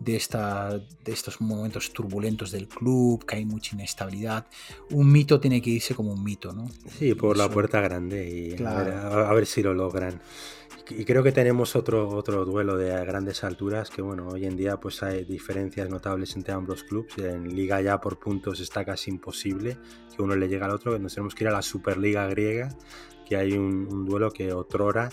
de, 0.00 0.16
esta, 0.16 0.78
de 0.78 1.12
estos 1.12 1.40
momentos 1.40 1.92
turbulentos 1.92 2.50
del 2.52 2.68
club, 2.68 3.24
que 3.26 3.36
hay 3.36 3.44
mucha 3.44 3.74
inestabilidad. 3.74 4.46
Un 4.90 5.10
mito 5.10 5.40
tiene 5.40 5.60
que 5.60 5.70
irse 5.70 5.94
como 5.94 6.12
un 6.12 6.22
mito, 6.22 6.52
¿no? 6.52 6.68
Sí, 6.98 7.14
por 7.14 7.36
la 7.36 7.48
puerta 7.50 7.80
grande 7.80 8.28
y 8.30 8.52
a, 8.52 8.56
Claro. 8.56 8.84
ver, 8.84 8.94
a- 8.94 9.30
a 9.30 9.34
ver 9.34 9.46
si 9.46 9.62
lo 9.62 9.74
logran. 9.74 10.20
Y 10.90 11.04
creo 11.04 11.22
que 11.22 11.32
tenemos 11.32 11.76
otro, 11.76 12.08
otro 12.08 12.46
duelo 12.46 12.76
de 12.78 12.88
grandes 13.04 13.44
alturas, 13.44 13.90
que 13.90 14.00
bueno, 14.00 14.28
hoy 14.28 14.46
en 14.46 14.56
día 14.56 14.78
pues 14.80 15.02
hay 15.02 15.24
diferencias 15.24 15.90
notables 15.90 16.34
entre 16.34 16.54
ambos 16.54 16.82
clubes. 16.82 17.18
En 17.18 17.54
liga 17.54 17.80
ya 17.82 18.00
por 18.00 18.18
puntos 18.18 18.60
está 18.60 18.86
casi 18.86 19.10
imposible 19.10 19.76
que 20.16 20.22
uno 20.22 20.34
le 20.34 20.48
llegue 20.48 20.64
al 20.64 20.70
otro, 20.70 20.98
nos 20.98 21.14
tenemos 21.14 21.34
que 21.34 21.44
ir 21.44 21.48
a 21.48 21.52
la 21.52 21.60
Superliga 21.60 22.26
griega, 22.28 22.70
que 23.26 23.36
hay 23.36 23.52
un, 23.52 23.86
un 23.92 24.06
duelo 24.06 24.30
que 24.30 24.50
otrora 24.54 25.10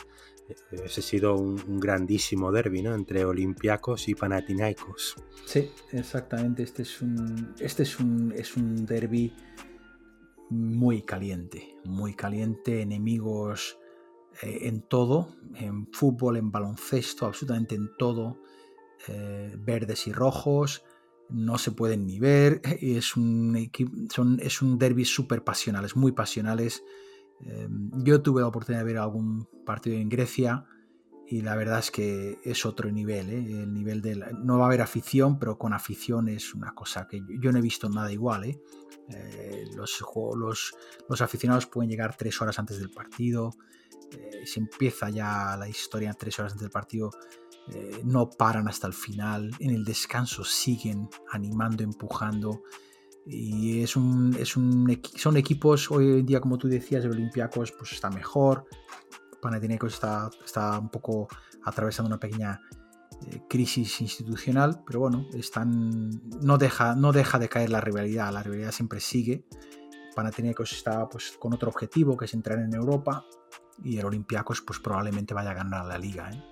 ese 0.71 0.99
ha 0.99 1.03
sido 1.03 1.35
un, 1.35 1.79
grandísimo 1.79 2.51
derby, 2.51 2.81
¿no? 2.81 2.93
Entre 2.93 3.25
Olympiacos 3.25 4.07
y 4.07 4.15
Panathinaikos. 4.15 5.15
Sí, 5.45 5.71
exactamente. 5.91 6.63
Este 6.63 6.83
es 6.83 7.01
un, 7.01 7.53
este 7.59 7.83
es 7.83 7.99
un, 7.99 8.33
es 8.35 8.55
un 8.55 8.85
derby 8.85 9.33
muy 10.49 11.01
caliente, 11.01 11.75
muy 11.85 12.13
caliente, 12.13 12.81
enemigos 12.81 13.79
eh, 14.41 14.59
en 14.63 14.81
todo, 14.81 15.35
en 15.55 15.87
fútbol, 15.91 16.37
en 16.37 16.51
baloncesto, 16.51 17.25
absolutamente 17.25 17.75
en 17.75 17.89
todo, 17.97 18.41
eh, 19.07 19.55
verdes 19.57 20.07
y 20.07 20.13
rojos, 20.13 20.83
no 21.29 21.57
se 21.57 21.71
pueden 21.71 22.05
ni 22.05 22.19
ver, 22.19 22.61
es 22.81 23.15
un, 23.17 23.69
es 24.39 24.61
un 24.61 24.77
derby 24.77 25.05
súper 25.05 25.43
pasionales, 25.43 25.95
muy 25.95 26.11
pasionales. 26.11 26.83
Eh, 27.42 27.68
yo 28.04 28.22
tuve 28.22 28.42
la 28.42 28.48
oportunidad 28.48 28.82
de 28.82 28.94
ver 28.94 28.98
algún 28.98 29.48
partido 29.65 29.98
en 29.98 30.10
Grecia 30.10 30.65
y 31.27 31.42
la 31.42 31.56
verdad 31.56 31.80
es 31.80 31.89
que 31.89 32.39
es 32.44 32.65
otro 32.65 32.92
nivel, 32.92 33.30
¿eh? 33.32 33.63
el 33.63 33.74
nivel 33.74 34.01
de 34.01 34.15
no 34.15 34.60
va 34.60 34.65
a 34.65 34.68
haber 34.68 34.82
afición, 34.82 35.39
pero 35.39 35.58
con 35.58 35.74
afición 35.74 36.27
es 36.30 36.54
una 36.54 36.74
cosa 36.75 37.08
que 37.08 37.22
yo 37.39 37.51
no 37.51 37.58
he 37.58 37.63
visto 37.63 37.89
nada 37.89 38.12
igual. 38.12 38.44
¿eh? 38.44 38.62
Eh, 39.10 39.65
los, 39.75 40.04
los, 40.36 40.75
los, 41.10 41.22
aficionados 41.22 41.65
pueden 41.65 41.89
llegar 41.89 42.15
tres 42.15 42.39
horas 42.42 42.60
antes 42.60 42.80
del 42.80 42.92
partido, 42.92 43.51
se 44.46 44.60
empieza 44.60 45.10
ya 45.10 45.58
la 45.58 45.68
historia 45.68 46.13
tres 46.13 46.39
horas 46.39 46.54
antes 46.54 46.63
del 46.63 46.72
partido, 46.72 47.12
no 48.04 48.30
paran 48.30 48.68
hasta 48.68 48.88
el 48.88 48.94
final, 48.94 49.51
en 49.60 49.72
el 49.72 49.84
descanso 49.84 50.44
siguen 50.44 51.10
animando, 51.32 51.84
empujando. 51.84 52.62
Y 53.25 53.82
es 53.82 53.96
un, 53.96 54.36
es 54.39 54.55
un, 54.55 55.01
son 55.15 55.38
equipos, 55.38 55.89
hoy 55.89 56.20
en 56.20 56.25
día, 56.25 56.39
como 56.39 56.58
tú 56.58 56.67
decías, 56.67 57.03
el 57.05 57.12
Olympiacos 57.12 57.72
pues 57.72 57.94
está 57.94 58.10
mejor, 58.10 58.67
Panathinaikos 59.41 59.94
está, 59.94 60.29
está 60.44 60.79
un 60.79 60.89
poco 60.89 61.27
atravesando 61.63 62.08
una 62.08 62.20
pequeña 62.20 62.62
eh, 63.27 63.41
crisis 63.50 64.01
institucional, 64.01 64.84
pero 64.86 65.00
bueno, 65.00 65.27
están, 65.34 66.10
no, 66.41 66.58
deja, 66.58 66.96
no 66.96 67.12
deja 67.12 67.39
de 67.39 67.50
caer 67.50 67.70
la 67.70 67.82
rivalidad, 67.82 68.32
la 68.32 68.44
rivalidad 68.44 68.72
siempre 68.72 69.00
sigue. 69.00 69.46
Panathinaikos 70.15 70.74
está 70.74 71.08
pues, 71.10 71.38
con 71.39 71.53
otro 71.53 71.70
objetivo, 71.70 72.17
que 72.17 72.25
es 72.25 72.34
entrar 72.34 72.60
en 72.60 72.74
Europa, 72.74 73.25
y 73.84 73.98
el 73.98 74.05
Olympiacos 74.05 74.62
pues, 74.62 74.79
probablemente 74.79 75.34
vaya 75.34 75.51
a 75.51 75.55
ganar 75.55 75.86
la 75.86 75.98
liga. 75.98 76.32
¿eh? 76.32 76.44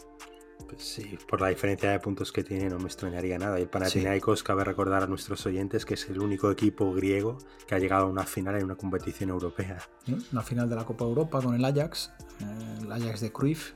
Sí, 0.78 1.18
por 1.28 1.42
la 1.42 1.50
diferencia 1.50 1.92
de 1.92 2.00
puntos 2.00 2.32
que 2.32 2.44
tiene 2.44 2.70
no 2.70 2.80
me 2.80 2.86
extrañaría 2.86 3.38
nada. 3.38 3.60
Y 3.60 3.64
el 3.64 3.70
Panathinaikos 3.70 4.44
cabe 4.44 4.64
recordar 4.64 5.04
a 5.04 5.08
nuestros 5.08 5.46
oyentes 5.46 5.86
que 5.86 5.94
es 5.96 6.10
el 6.10 6.20
único 6.20 6.52
equipo 6.52 6.94
griego 6.94 7.38
que 7.68 7.76
ha 7.76 7.80
llegado 7.80 8.06
a 8.06 8.10
una 8.10 8.24
final 8.24 8.56
en 8.56 8.66
una 8.66 8.76
competición 8.76 9.30
europea. 9.30 9.78
Una 10.32 10.42
final 10.42 10.70
de 10.70 10.76
la 10.76 10.86
Copa 10.86 11.06
Europa 11.06 11.42
con 11.42 11.56
el 11.56 11.64
Ajax, 11.66 12.12
el 12.82 12.92
Ajax 12.92 13.22
de 13.22 13.32
Cruyff. 13.32 13.74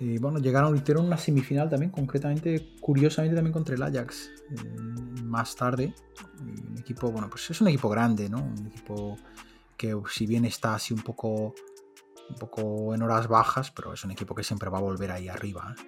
Y 0.00 0.16
bueno, 0.16 0.38
llegaron, 0.38 0.74
hicieron 0.74 1.04
una 1.04 1.18
semifinal 1.18 1.68
también, 1.68 1.92
concretamente, 1.92 2.72
curiosamente 2.80 3.36
también 3.36 3.52
contra 3.52 3.74
el 3.74 3.82
Ajax. 3.82 4.30
Eh, 4.50 4.80
más 5.24 5.54
tarde, 5.54 5.94
un 6.40 6.78
equipo, 6.78 7.10
bueno, 7.12 7.28
pues 7.28 7.50
es 7.50 7.60
un 7.60 7.68
equipo 7.68 7.90
grande, 7.90 8.30
¿no? 8.30 8.38
Un 8.38 8.66
equipo 8.68 9.18
que 9.76 9.94
si 10.10 10.26
bien 10.26 10.46
está 10.46 10.74
así 10.74 10.94
un 10.94 11.02
poco, 11.02 11.54
un 12.30 12.36
poco 12.36 12.94
en 12.94 13.02
horas 13.02 13.28
bajas, 13.28 13.70
pero 13.70 13.92
es 13.92 14.04
un 14.04 14.10
equipo 14.10 14.34
que 14.34 14.42
siempre 14.42 14.70
va 14.70 14.78
a 14.78 14.82
volver 14.82 15.10
ahí 15.10 15.28
arriba. 15.28 15.74
¿eh? 15.76 15.82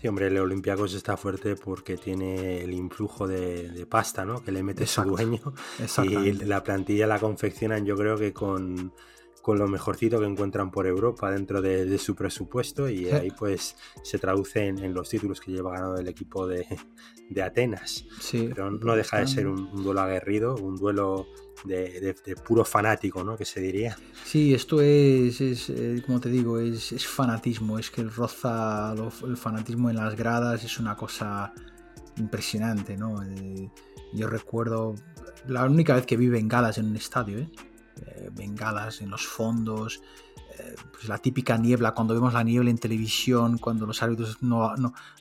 Sí, 0.00 0.08
hombre, 0.08 0.28
el 0.28 0.38
Olympiacos 0.38 0.94
está 0.94 1.16
fuerte 1.16 1.56
porque 1.56 1.96
tiene 1.98 2.62
el 2.62 2.72
influjo 2.72 3.26
de, 3.26 3.86
pasta, 3.88 4.24
¿no? 4.24 4.42
Que 4.42 4.50
le 4.50 4.62
mete 4.62 4.86
su 4.86 5.02
dueño. 5.02 5.40
Y 6.04 6.32
la 6.32 6.62
plantilla 6.62 7.06
la 7.06 7.18
confeccionan, 7.18 7.84
yo 7.84 7.96
creo 7.96 8.16
que 8.16 8.32
con 8.32 8.92
con 9.42 9.58
lo 9.58 9.66
mejorcito 9.66 10.18
que 10.20 10.26
encuentran 10.26 10.70
por 10.70 10.86
Europa 10.86 11.30
dentro 11.30 11.62
de, 11.62 11.98
su 11.98 12.14
presupuesto 12.14 12.88
y 12.88 13.08
ahí 13.08 13.30
pues 13.30 13.76
se 14.02 14.18
traduce 14.18 14.66
en, 14.66 14.92
los 14.92 15.08
títulos 15.08 15.40
que 15.40 15.52
lleva 15.52 15.72
ganado 15.72 15.96
el 15.96 16.08
equipo 16.08 16.46
de, 16.46 16.66
Atenas. 17.42 18.04
Pero 18.32 18.70
no 18.70 18.96
deja 18.96 19.18
de 19.18 19.26
ser 19.26 19.46
un, 19.46 19.82
duelo 19.82 20.00
aguerrido, 20.00 20.56
un 20.56 20.76
duelo 20.76 21.26
de, 21.64 22.14
puro 22.44 22.64
fanático, 22.64 23.24
¿no? 23.24 23.36
Que 23.36 23.44
se 23.44 23.60
diría. 23.60 23.96
Sí, 24.24 24.52
esto 24.52 24.80
es, 24.80 25.40
eh, 25.40 26.02
como 26.04 26.20
te 26.20 26.28
digo, 26.28 26.58
es, 26.58 27.06
fanatismo, 27.06 27.78
es 27.78 27.90
que 27.90 28.02
el 28.02 28.10
roza 28.10 28.94
el 29.24 29.36
fanatismo 29.36 29.90
en 29.90 29.96
las 29.96 30.16
gradas 30.16 30.64
es 30.64 30.78
una 30.78 30.96
cosa 30.96 31.52
impresionante, 32.16 32.96
¿no? 32.96 33.22
Eh, 33.22 33.70
yo 34.12 34.26
recuerdo 34.26 34.96
la 35.46 35.64
única 35.64 35.94
vez 35.94 36.04
que 36.04 36.16
vi 36.16 36.28
bengalas 36.28 36.78
en 36.78 36.86
un 36.86 36.96
estadio, 36.96 37.38
¿eh? 37.38 37.48
Bengalas 38.34 39.00
en 39.00 39.10
los 39.10 39.26
fondos, 39.26 40.02
eh, 40.58 40.74
pues 40.92 41.08
la 41.08 41.18
típica 41.18 41.56
niebla, 41.56 41.92
cuando 41.92 42.14
vemos 42.14 42.34
la 42.34 42.42
niebla 42.42 42.70
en 42.70 42.78
televisión, 42.78 43.58
cuando 43.58 43.86
los 43.86 44.02
árbitros 44.02 44.42
no, 44.42 44.74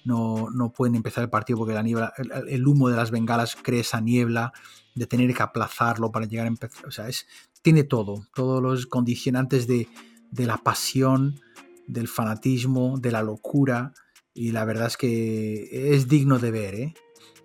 no, 0.03 0.73
pueden 0.75 0.95
empezar 0.95 1.23
el 1.23 1.29
partido 1.29 1.59
porque 1.59 1.73
la 1.73 1.83
niebla, 1.83 2.13
el, 2.47 2.67
humo 2.67 2.89
de 2.89 2.97
las 2.97 3.11
bengalas 3.11 3.55
crea 3.55 3.81
esa 3.81 4.01
niebla, 4.01 4.51
de 4.95 5.07
tener 5.07 5.33
que 5.33 5.43
aplazarlo 5.43 6.11
para 6.11 6.25
llegar 6.25 6.45
a 6.45 6.49
empezar. 6.49 6.85
O 6.87 6.91
sea, 6.91 7.07
es, 7.07 7.27
tiene 7.61 7.83
todo, 7.83 8.25
todos 8.33 8.61
los 8.61 8.87
condicionantes 8.87 9.67
de, 9.67 9.87
de 10.31 10.45
la 10.45 10.57
pasión, 10.57 11.39
del 11.87 12.07
fanatismo, 12.07 12.97
de 12.99 13.11
la 13.11 13.21
locura. 13.21 13.93
Y 14.33 14.51
la 14.51 14.65
verdad 14.65 14.87
es 14.87 14.97
que 14.97 15.93
es 15.93 16.07
digno 16.07 16.39
de 16.39 16.51
ver, 16.51 16.75
¿eh? 16.75 16.93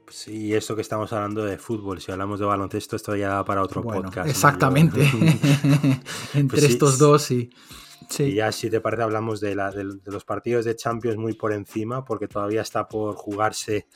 Sí, 0.08 0.54
eso 0.54 0.75
que 0.76 0.82
estamos 0.82 1.12
hablando 1.12 1.44
de 1.44 1.58
fútbol, 1.58 2.00
si 2.00 2.12
hablamos 2.12 2.40
de 2.40 2.46
baloncesto, 2.46 2.96
esto 2.96 3.16
ya 3.16 3.28
da 3.28 3.44
para 3.44 3.62
otro 3.62 3.82
podcast. 3.82 4.28
Exactamente. 4.28 5.00
Entre 6.34 6.61
pues 6.61 6.62
estos 6.70 6.99
dos, 6.99 7.23
sí. 7.23 7.50
Y 8.18 8.34
ya, 8.34 8.52
si 8.52 8.70
te 8.70 8.80
parece, 8.80 9.02
hablamos 9.02 9.40
de, 9.40 9.54
la, 9.54 9.70
de, 9.70 9.84
los 10.04 10.25
partidos 10.25 10.64
de 10.64 10.76
Champions 10.76 11.16
muy 11.16 11.34
por 11.34 11.52
encima, 11.52 12.04
porque 12.04 12.28
todavía 12.28 12.62
está 12.62 12.88
por 12.88 13.14
jugarse 13.16 13.87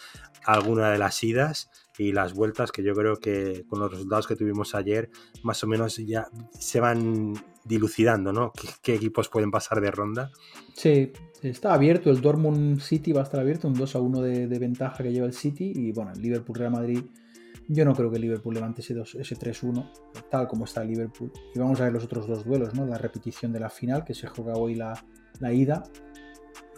alguna 0.45 0.91
de 0.91 0.99
las 0.99 1.23
idas 1.23 1.71
y 1.99 2.12
las 2.12 2.33
vueltas, 2.33 2.73
que 2.73 2.83
yo 2.83 2.95
creo 2.95 3.17
que 3.17 3.65
con 3.69 3.81
los 3.81 3.91
resultados 3.91 4.27
que 4.27 4.37
tuvimos 4.37 4.75
ayer, 4.75 5.11
más 5.43 5.62
o 5.65 5.67
menos 5.67 5.97
ya 5.99 6.29
se 6.59 6.81
van 6.81 7.35
dilucidando, 7.69 8.33
¿no? 8.33 8.53
¿Qué, 8.83 8.95
equipos 8.95 9.29
pueden 9.29 9.51
pasar 9.51 9.81
de 9.81 9.91
ronda? 9.91 10.31
Sí, 10.75 11.13
está 11.43 11.75
abierto. 11.75 12.11
El 12.11 12.21
Dortmund 12.21 12.81
City 12.81 13.13
va 13.13 13.21
a 13.21 13.25
estar 13.25 13.39
abierto, 13.39 13.69
un 13.69 13.75
2 13.75 13.95
a 13.95 14.01
1 14.01 14.21
de, 14.23 14.59
ventaja 14.59 15.03
que 15.03 15.13
lleva 15.13 15.27
el 15.27 15.35
City. 15.35 15.73
Y 15.75 15.93
bueno, 15.93 16.13
el 16.13 16.21
Liverpool 16.21 16.57
Real 16.57 16.73
Madrid. 16.73 17.03
Yo 17.69 17.85
no 17.85 17.95
creo 17.95 18.11
que 18.11 18.17
el 18.17 18.23
Liverpool 18.23 18.55
levante 18.55 18.81
ese, 18.81 18.95
ese 18.99 19.37
3-1, 19.37 19.91
tal 20.31 20.49
como 20.49 20.65
está 20.65 20.81
el 20.83 20.89
Liverpool. 20.89 21.31
Y 21.55 21.59
vamos 21.59 21.79
a 21.81 21.85
ver 21.85 21.93
los 21.93 22.03
otros 22.03 22.27
dos 22.27 22.45
duelos, 22.45 22.75
¿no? 22.75 22.87
La 22.87 22.97
repetición 22.97 23.53
de 23.53 23.61
la 23.61 23.69
final, 23.69 24.05
que 24.05 24.15
se 24.15 24.27
juega 24.27 24.55
hoy 24.55 24.75
la, 24.75 24.95
la 25.41 25.53
ida. 25.53 25.83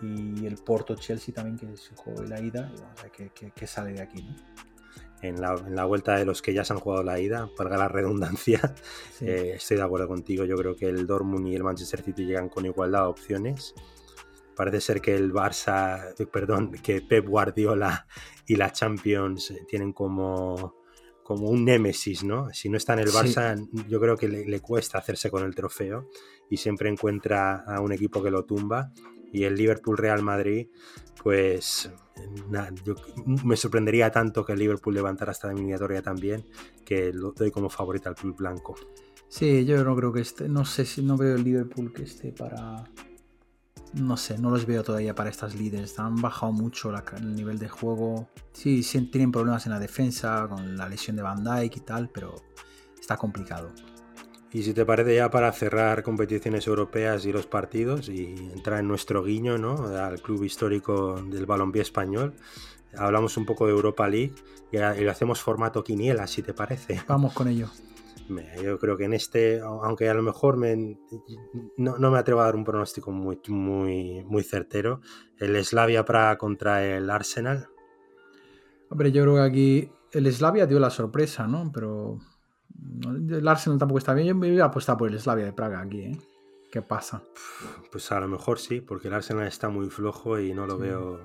Y 0.02 0.44
el 0.46 0.56
Porto 0.56 0.96
Chelsea 0.96 1.32
también, 1.32 1.56
que 1.56 1.76
se 1.76 1.94
juega 1.94 2.22
hoy 2.22 2.28
la 2.28 2.40
ida. 2.40 2.72
Y 2.74 2.80
vamos 2.80 2.98
a 2.98 3.02
ver 3.02 3.30
qué, 3.32 3.52
qué 3.54 3.66
sale 3.68 3.92
de 3.92 4.02
aquí, 4.02 4.22
¿no? 4.22 4.34
En 5.22 5.40
la, 5.40 5.84
vuelta 5.84 6.16
de 6.16 6.24
los 6.24 6.42
que 6.42 6.54
ya 6.54 6.64
se 6.64 6.72
han 6.72 6.80
jugado 6.80 7.02
la 7.02 7.20
ida, 7.20 7.50
para 7.56 7.76
la 7.76 7.88
redundancia. 7.88 8.60
Eh, 9.22 9.52
estoy 9.56 9.76
de 9.76 9.82
acuerdo 9.82 10.08
contigo. 10.08 10.46
Yo 10.46 10.56
creo 10.56 10.74
que 10.74 10.88
el 10.88 11.06
Dortmund 11.06 11.46
y 11.48 11.54
el 11.54 11.62
Manchester 11.62 12.00
City 12.00 12.24
llegan 12.24 12.48
con 12.48 12.64
igualdad 12.64 13.02
de 13.02 13.08
opciones. 13.08 13.74
Parece 14.56 14.80
ser 14.80 15.02
que 15.02 15.14
el 15.14 15.30
Barça, 15.30 16.14
eh, 16.18 16.24
perdón, 16.24 16.72
que 16.82 17.02
Pep 17.02 17.26
Guardiola 17.26 18.06
y 18.46 18.56
la 18.56 18.72
Champions 18.72 19.52
tienen 19.68 19.92
como, 19.92 20.76
como 21.22 21.50
un 21.50 21.66
némesis, 21.66 22.24
¿no? 22.24 22.48
Si 22.54 22.70
no 22.70 22.78
está 22.78 22.94
en 22.94 23.00
el 23.00 23.08
Barça, 23.08 23.68
yo 23.88 24.00
creo 24.00 24.16
que 24.16 24.26
le, 24.26 24.46
le, 24.46 24.60
cuesta 24.60 24.96
hacerse 24.96 25.30
con 25.30 25.44
el 25.44 25.54
trofeo 25.54 26.08
y 26.48 26.56
siempre 26.56 26.88
encuentra 26.88 27.56
a 27.66 27.82
un 27.82 27.92
equipo 27.92 28.22
que 28.22 28.30
lo 28.30 28.46
tumba. 28.46 28.90
Y 29.32 29.44
el 29.44 29.54
Liverpool 29.54 29.96
Real 29.96 30.22
Madrid, 30.22 30.68
pues 31.22 31.90
me 33.44 33.56
sorprendería 33.56 34.10
tanto 34.10 34.44
que 34.44 34.52
el 34.52 34.58
Liverpool 34.58 34.94
levantara 34.94 35.32
esta 35.32 35.50
eliminatoria 35.50 36.02
también, 36.02 36.44
que 36.84 37.12
lo 37.12 37.32
doy 37.32 37.50
como 37.50 37.70
favorita 37.70 38.08
al 38.08 38.14
club 38.14 38.36
blanco. 38.36 38.74
Sí, 39.28 39.64
yo 39.64 39.82
no 39.84 39.94
creo 39.94 40.12
que 40.12 40.20
esté, 40.20 40.48
no 40.48 40.64
sé 40.64 40.84
si 40.84 41.02
no 41.02 41.16
veo 41.16 41.36
el 41.36 41.44
Liverpool 41.44 41.92
que 41.92 42.02
esté 42.02 42.32
para, 42.32 42.84
no 43.94 44.16
sé, 44.16 44.38
no 44.38 44.50
los 44.50 44.66
veo 44.66 44.82
todavía 44.82 45.14
para 45.14 45.30
estas 45.30 45.54
líderes. 45.54 45.98
Han 45.98 46.16
bajado 46.16 46.52
mucho 46.52 46.92
el 47.16 47.34
nivel 47.34 47.58
de 47.58 47.68
juego. 47.68 48.28
Sí, 48.52 48.82
sí, 48.82 49.00
tienen 49.06 49.30
problemas 49.30 49.66
en 49.66 49.72
la 49.72 49.78
defensa 49.78 50.48
con 50.48 50.76
la 50.76 50.88
lesión 50.88 51.16
de 51.16 51.22
Van 51.22 51.44
Dijk 51.44 51.76
y 51.76 51.80
tal, 51.80 52.10
pero 52.10 52.34
está 52.98 53.16
complicado. 53.16 53.72
Y 54.52 54.64
si 54.64 54.74
te 54.74 54.84
parece 54.84 55.14
ya 55.14 55.30
para 55.30 55.52
cerrar 55.52 56.02
competiciones 56.02 56.66
europeas 56.66 57.24
y 57.24 57.32
los 57.32 57.46
partidos 57.46 58.08
y 58.08 58.34
entrar 58.52 58.80
en 58.80 58.88
nuestro 58.88 59.22
guiño, 59.22 59.58
¿no? 59.58 59.86
Al 59.96 60.20
club 60.20 60.42
histórico 60.42 61.22
del 61.22 61.46
balompié 61.46 61.82
español, 61.82 62.34
hablamos 62.96 63.36
un 63.36 63.46
poco 63.46 63.66
de 63.66 63.72
Europa 63.72 64.08
League 64.08 64.34
y, 64.72 64.78
lo 64.78 65.10
hacemos 65.10 65.40
formato 65.40 65.84
quiniela, 65.84 66.26
si 66.26 66.42
te 66.42 66.52
parece. 66.52 67.00
Vamos 67.06 67.32
con 67.32 67.46
ello. 67.46 67.68
Yo 68.62 68.78
creo 68.78 68.96
que 68.96 69.04
en 69.04 69.12
este, 69.12 69.60
aunque 69.60 70.08
a 70.08 70.14
lo 70.14 70.22
mejor 70.22 70.56
me, 70.56 70.96
no, 71.76 71.98
me 71.98 72.18
atrevo 72.18 72.40
a 72.40 72.44
dar 72.44 72.54
un 72.54 72.64
pronóstico 72.64 73.10
muy, 73.10 73.40
muy, 73.48 74.24
muy 74.24 74.44
certero, 74.44 75.00
el 75.38 75.62
Slavia 75.64 76.04
Praga 76.04 76.38
contra 76.38 76.84
el 76.84 77.10
Arsenal. 77.10 77.68
Hombre, 78.88 79.10
yo 79.10 79.22
creo 79.22 79.34
que 79.34 79.40
aquí 79.40 79.92
el 80.12 80.32
Slavia 80.32 80.66
dio 80.66 80.78
la 80.78 80.90
sorpresa, 80.90 81.48
¿no? 81.48 81.72
Pero 81.72 82.18
el 83.30 83.46
Arsenal 83.48 83.78
tampoco 83.78 83.98
está 83.98 84.14
bien. 84.14 84.28
Yo 84.28 84.34
me 84.34 84.50
voy 84.50 84.60
a 84.60 84.66
apostar 84.66 84.96
por 84.96 85.10
el 85.10 85.18
Slavia 85.18 85.44
de 85.44 85.52
Praga 85.52 85.80
aquí, 85.80 86.00
¿eh? 86.00 86.18
¿Qué 86.70 86.82
pasa? 86.82 87.22
Pues 87.90 88.12
a 88.12 88.20
lo 88.20 88.28
mejor 88.28 88.60
sí, 88.60 88.80
porque 88.80 89.08
el 89.08 89.14
Arsenal 89.14 89.46
está 89.46 89.68
muy 89.68 89.90
flojo 89.90 90.38
y 90.38 90.54
no 90.54 90.66
lo 90.66 90.78
veo. 90.78 91.18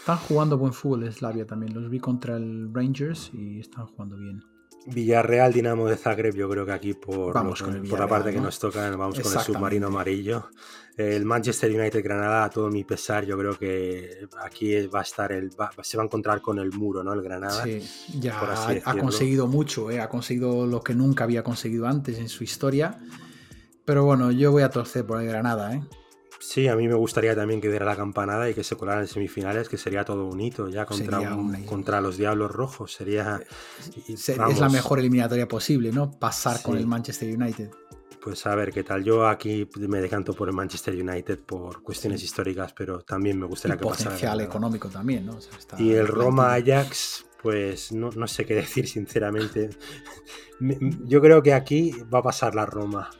Están 0.00 0.18
jugando 0.18 0.58
buen 0.58 0.72
fútbol 0.72 1.04
el 1.04 1.12
Slavia 1.12 1.46
también. 1.46 1.74
Los 1.74 1.88
vi 1.88 2.00
contra 2.00 2.36
el 2.36 2.74
Rangers 2.74 3.30
y 3.32 3.60
están 3.60 3.86
jugando 3.86 4.16
bien. 4.16 4.42
Villarreal, 4.86 5.52
Dinamo 5.52 5.86
de 5.86 5.96
Zagreb, 5.96 6.34
yo 6.34 6.48
creo 6.48 6.64
que 6.64 6.72
aquí 6.72 6.94
por, 6.94 7.32
por 7.32 8.00
la 8.00 8.08
parte 8.08 8.32
que 8.32 8.40
nos 8.40 8.58
toca, 8.58 8.90
vamos 8.96 9.20
con 9.20 9.32
el 9.32 9.40
submarino 9.40 9.88
amarillo. 9.88 10.48
El 10.96 11.24
Manchester 11.24 11.70
United 11.70 12.02
Granada, 12.02 12.44
a 12.44 12.50
todo 12.50 12.68
mi 12.68 12.84
pesar, 12.84 13.24
yo 13.24 13.38
creo 13.38 13.56
que 13.58 14.26
aquí 14.44 14.86
va 14.86 15.00
a 15.00 15.02
estar 15.02 15.32
el, 15.32 15.50
se 15.82 15.96
va 15.96 16.02
a 16.02 16.06
encontrar 16.06 16.42
con 16.42 16.58
el 16.58 16.72
muro, 16.72 17.02
¿no? 17.02 17.12
El 17.12 17.22
Granada. 17.22 17.62
Sí, 17.64 17.80
ya 18.18 18.38
ha, 18.84 18.96
conseguido 18.98 19.46
mucho, 19.46 19.90
¿eh? 19.90 20.00
ha 20.00 20.08
conseguido 20.08 20.66
lo 20.66 20.82
que 20.82 20.94
nunca 20.94 21.24
había 21.24 21.42
conseguido 21.42 21.86
antes 21.86 22.18
en 22.18 22.28
su 22.28 22.44
historia. 22.44 22.98
Pero 23.84 24.04
bueno, 24.04 24.30
yo 24.30 24.52
voy 24.52 24.62
a 24.62 24.70
torcer 24.70 25.06
por 25.06 25.20
el 25.20 25.26
Granada, 25.26 25.74
¿eh? 25.74 25.82
Sí, 26.40 26.68
a 26.68 26.74
mí 26.74 26.88
me 26.88 26.94
gustaría 26.94 27.36
también 27.36 27.60
que 27.60 27.68
diera 27.68 27.84
la 27.84 27.94
campanada 27.94 28.48
y 28.48 28.54
que 28.54 28.64
se 28.64 28.74
colara 28.74 29.02
en 29.02 29.06
semifinales, 29.06 29.68
que 29.68 29.76
sería 29.76 30.06
todo 30.06 30.24
un 30.24 30.40
hito 30.40 30.70
ya 30.70 30.86
contra, 30.86 31.20
contra 31.66 32.00
los 32.00 32.16
Diablos 32.16 32.50
Rojos. 32.50 32.94
Sería. 32.94 33.42
es 34.08 34.38
la 34.58 34.70
mejor 34.70 35.00
eliminatoria 35.00 35.46
posible, 35.46 35.92
¿no? 35.92 36.10
Pasar 36.10 36.62
con 36.62 36.78
el 36.78 36.86
Manchester 36.86 37.36
United. 37.36 37.70
Pues 38.22 38.46
a 38.46 38.54
ver 38.54 38.72
qué 38.72 38.82
tal. 38.82 39.04
Yo 39.04 39.28
aquí 39.28 39.68
me 39.76 40.00
decanto 40.00 40.32
por 40.32 40.48
el 40.48 40.54
Manchester 40.54 40.94
United 40.94 41.40
por 41.40 41.82
cuestiones 41.82 42.22
históricas, 42.22 42.72
pero 42.72 43.00
también 43.00 43.38
me 43.38 43.46
gustaría 43.46 43.76
que 43.76 43.84
pasara. 43.84 44.10
Potencial 44.10 44.40
económico 44.40 44.88
también, 44.88 45.26
¿no? 45.26 45.38
y 45.78 45.92
el 45.92 46.06
Roma 46.06 46.54
Ajax, 46.54 47.26
pues 47.42 47.92
no, 47.92 48.08
no 48.16 48.26
sé 48.26 48.46
qué 48.46 48.54
decir, 48.54 48.88
sinceramente. 48.88 49.68
Yo 51.04 51.20
creo 51.20 51.42
que 51.42 51.52
aquí 51.52 51.92
va 52.12 52.20
a 52.20 52.22
pasar 52.22 52.54
la 52.54 52.64
Roma. 52.64 53.10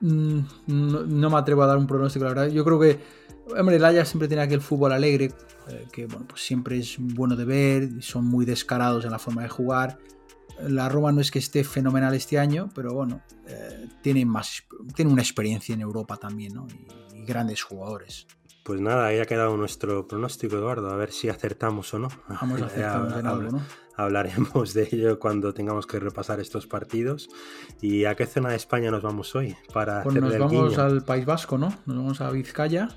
Mm, 0.00 0.40
no, 0.66 1.30
me 1.30 1.36
atrevo 1.36 1.62
a 1.62 1.66
dar 1.66 1.78
un 1.78 1.86
pronóstico, 1.86 2.24
la 2.24 2.32
verdad. 2.32 2.48
Yo 2.48 2.64
creo 2.64 2.78
que, 2.78 3.00
hombre, 3.58 3.76
el 3.76 3.84
Ajax 3.84 4.08
siempre 4.08 4.28
tiene 4.28 4.42
aquel 4.42 4.60
fútbol 4.60 4.92
alegre, 4.92 5.32
eh, 5.68 5.86
que 5.92 6.06
bueno, 6.06 6.26
pues 6.28 6.42
siempre 6.42 6.78
es 6.78 6.96
bueno 6.98 7.36
de 7.36 7.44
ver, 7.44 8.02
son 8.02 8.24
muy 8.24 8.44
descarados 8.44 9.04
en 9.04 9.10
la 9.10 9.18
forma 9.18 9.42
de 9.42 9.48
jugar. 9.48 9.98
La 10.60 10.88
Roma 10.88 11.12
no 11.12 11.20
es 11.20 11.30
que 11.30 11.38
esté 11.38 11.62
fenomenal 11.62 12.14
este 12.14 12.38
año, 12.38 12.68
pero 12.74 12.92
bueno, 12.92 13.22
eh, 13.46 13.88
tiene, 14.02 14.24
más, 14.24 14.64
tiene 14.94 15.12
una 15.12 15.22
experiencia 15.22 15.72
en 15.74 15.80
Europa 15.80 16.16
también, 16.16 16.54
¿no? 16.54 16.66
Y, 16.68 17.08
grandes 17.24 17.62
jugadores. 17.62 18.26
Pues 18.64 18.80
nada, 18.80 19.08
ahí 19.08 19.18
ha 19.18 19.26
quedado 19.26 19.54
nuestro 19.58 20.06
pronóstico, 20.06 20.56
Eduardo, 20.56 20.90
a 20.90 20.96
ver 20.96 21.12
si 21.12 21.28
acertamos 21.28 21.92
o 21.92 21.98
no. 21.98 22.08
Vamos 22.26 22.62
a 22.62 22.66
acertar 22.66 23.18
en 23.20 23.26
algo, 23.26 23.50
¿no? 23.50 23.62
Hablaremos 23.98 24.72
de 24.74 24.88
ello 24.90 25.18
cuando 25.18 25.52
tengamos 25.52 25.86
que 25.86 26.00
repasar 26.00 26.40
estos 26.40 26.66
partidos. 26.66 27.28
¿Y 27.82 28.06
a 28.06 28.14
qué 28.14 28.24
zona 28.24 28.50
de 28.50 28.56
España 28.56 28.90
nos 28.90 29.02
vamos 29.02 29.34
hoy? 29.34 29.54
Para 29.74 30.02
pues 30.02 30.16
nos 30.16 30.38
vamos 30.38 30.78
al 30.78 31.04
País 31.04 31.26
Vasco, 31.26 31.58
¿no? 31.58 31.68
Nos 31.84 31.96
vamos 31.96 32.20
a 32.22 32.30
Vizcaya. 32.30 32.88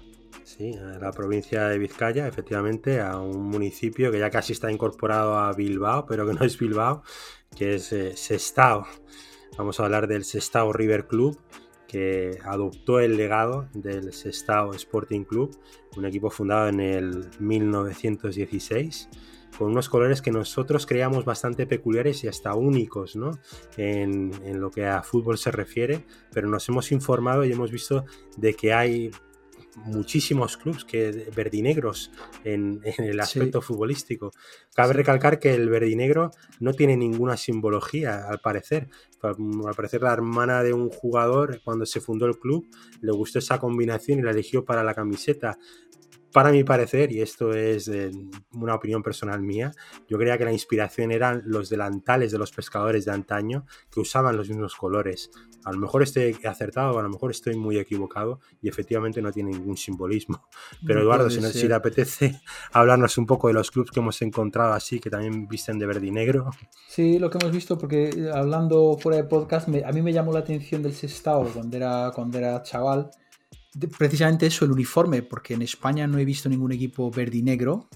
Sí, 0.44 0.74
a 0.76 1.00
la 1.00 1.12
provincia 1.12 1.68
de 1.68 1.78
Vizcaya, 1.78 2.28
efectivamente, 2.28 3.02
a 3.02 3.18
un 3.18 3.44
municipio 3.44 4.12
que 4.12 4.20
ya 4.20 4.30
casi 4.30 4.54
está 4.54 4.72
incorporado 4.72 5.38
a 5.38 5.52
Bilbao, 5.54 6.06
pero 6.06 6.26
que 6.28 6.34
no 6.34 6.46
es 6.46 6.58
Bilbao, 6.58 7.04
que 7.56 7.76
es 7.76 7.92
eh, 7.92 8.16
Sestao. 8.16 8.86
Vamos 9.58 9.80
a 9.80 9.86
hablar 9.86 10.08
del 10.08 10.24
Sestao 10.24 10.72
River 10.72 11.08
Club, 11.08 11.40
que 11.88 12.38
adoptó 12.46 13.00
el 13.00 13.18
legado 13.18 13.68
del 13.74 14.14
Sestao 14.14 14.74
Sporting 14.74 15.24
Club, 15.24 15.58
un 15.98 16.06
equipo 16.06 16.30
fundado 16.30 16.68
en 16.70 16.80
el 16.80 17.30
1916 17.40 19.10
con 19.58 19.72
unos 19.72 19.90
colores 19.90 20.22
que 20.22 20.32
nosotros 20.32 20.86
creíamos 20.86 21.26
bastante 21.26 21.66
peculiares 21.68 22.24
y 22.24 22.28
hasta 22.28 22.56
únicos 22.56 23.16
¿no? 23.16 23.32
en, 23.78 24.32
lo 24.60 24.72
que 24.72 24.86
a 24.86 25.04
fútbol 25.04 25.38
se 25.38 25.52
refiere, 25.52 26.06
pero 26.34 26.48
nos 26.48 26.68
hemos 26.70 26.92
informado 26.92 27.46
y 27.46 27.52
hemos 27.52 27.72
visto 27.72 28.06
de 28.38 28.54
que 28.54 28.74
hay 28.74 29.12
muchísimos 29.86 30.58
clubes 30.58 30.84
que 30.84 31.30
verdinegros 31.34 32.12
en, 32.44 32.82
en 32.98 33.06
el 33.06 33.20
aspecto 33.20 33.62
futbolístico. 33.62 34.32
Cabe 34.76 34.94
recalcar 34.94 35.40
que 35.40 35.54
el 35.54 35.70
verdinegro 35.70 36.32
no 36.60 36.74
tiene 36.74 36.98
ninguna 36.98 37.38
simbología, 37.38 38.28
al 38.28 38.40
parecer. 38.40 38.90
Al 39.22 39.76
parecer 39.76 40.02
la 40.02 40.14
hermana 40.14 40.64
de 40.64 40.74
un 40.74 40.90
jugador, 40.90 41.62
cuando 41.64 41.86
se 41.86 42.02
fundó 42.02 42.26
el 42.26 42.40
club, 42.40 42.68
le 43.02 43.12
gustó 43.12 43.38
esa 43.40 43.60
combinación 43.60 44.20
y 44.20 44.24
la 44.24 44.32
eligió 44.32 44.66
para 44.66 44.84
la 44.84 44.96
camiseta 44.96 45.60
para 46.32 46.52
mi 46.52 46.64
parecer, 46.64 47.12
y 47.12 47.22
esto 47.22 47.54
es 47.54 47.88
eh, 47.88 48.12
una 48.54 48.76
opinión 48.76 49.04
personal 49.04 49.42
mía, 49.42 49.72
yo 50.08 50.18
creía 50.18 50.38
que 50.38 50.46
la 50.46 50.52
inspiración 50.52 51.12
eran 51.12 51.44
los 51.46 51.70
delantales 51.70 52.32
de 52.32 52.38
los 52.38 52.52
pescadores 52.52 53.06
de 53.06 53.12
antaño 53.12 53.66
que 53.92 54.00
usaban 54.00 54.38
los 54.38 54.50
mismos 54.50 54.76
colores. 54.76 55.30
A 55.64 55.72
lo 55.72 55.78
mejor 55.78 56.04
estoy 56.04 56.36
acertado, 56.46 56.98
a 56.98 57.04
lo 57.04 57.10
mejor 57.10 57.32
estoy 57.32 57.56
muy 57.56 57.78
equivocado 57.78 58.40
y 58.62 58.70
efectivamente 58.70 59.22
no 59.22 59.32
tiene 59.32 59.52
ningún 59.52 59.78
simbolismo. 59.78 60.48
Pero 60.86 61.02
Eduardo, 61.02 61.30
si, 61.30 61.42
si, 61.42 61.68
te 61.68 61.74
apetece 61.74 62.42
hablarnos 62.72 63.18
un 63.18 63.28
poco 63.28 63.48
de 63.48 63.54
los 63.54 63.70
clubes 63.70 63.92
que 63.92 64.00
hemos 64.00 64.22
encontrado 64.22 64.74
así, 64.74 65.00
que 65.00 65.10
también 65.10 65.48
visten 65.48 65.78
de 65.78 65.86
verde 65.86 66.08
y 66.08 66.12
negro. 66.12 66.50
Sí, 66.88 67.20
lo 67.20 67.30
que 67.30 67.38
hemos 67.40 67.52
visto, 67.52 67.78
porque 67.78 68.10
eh, 68.10 68.32
hablando 68.34 68.98
fuera 68.98 69.18
de 69.18 69.26
podcast, 69.26 69.68
a 69.68 69.92
mí 69.92 70.02
me 70.02 70.14
llamó 70.14 70.34
la 70.34 70.40
atención 70.40 70.82
del 70.82 70.94
Sestao 70.94 71.46
cuando 71.54 71.78
era, 71.78 72.12
cuando 72.16 72.38
era 72.38 72.64
chaval 72.64 73.12
precisamente 73.98 74.48
eso, 74.48 74.66
el 74.66 74.72
uniforme, 74.72 75.22
porque 75.22 75.54
en 75.54 75.62
España 75.62 76.08
no 76.08 76.18
he 76.18 76.26
visto 76.26 76.50
ningún 76.50 76.72
equipo 76.72 77.10
verde 77.12 77.38
y 77.38 77.44
negro. 77.44 77.88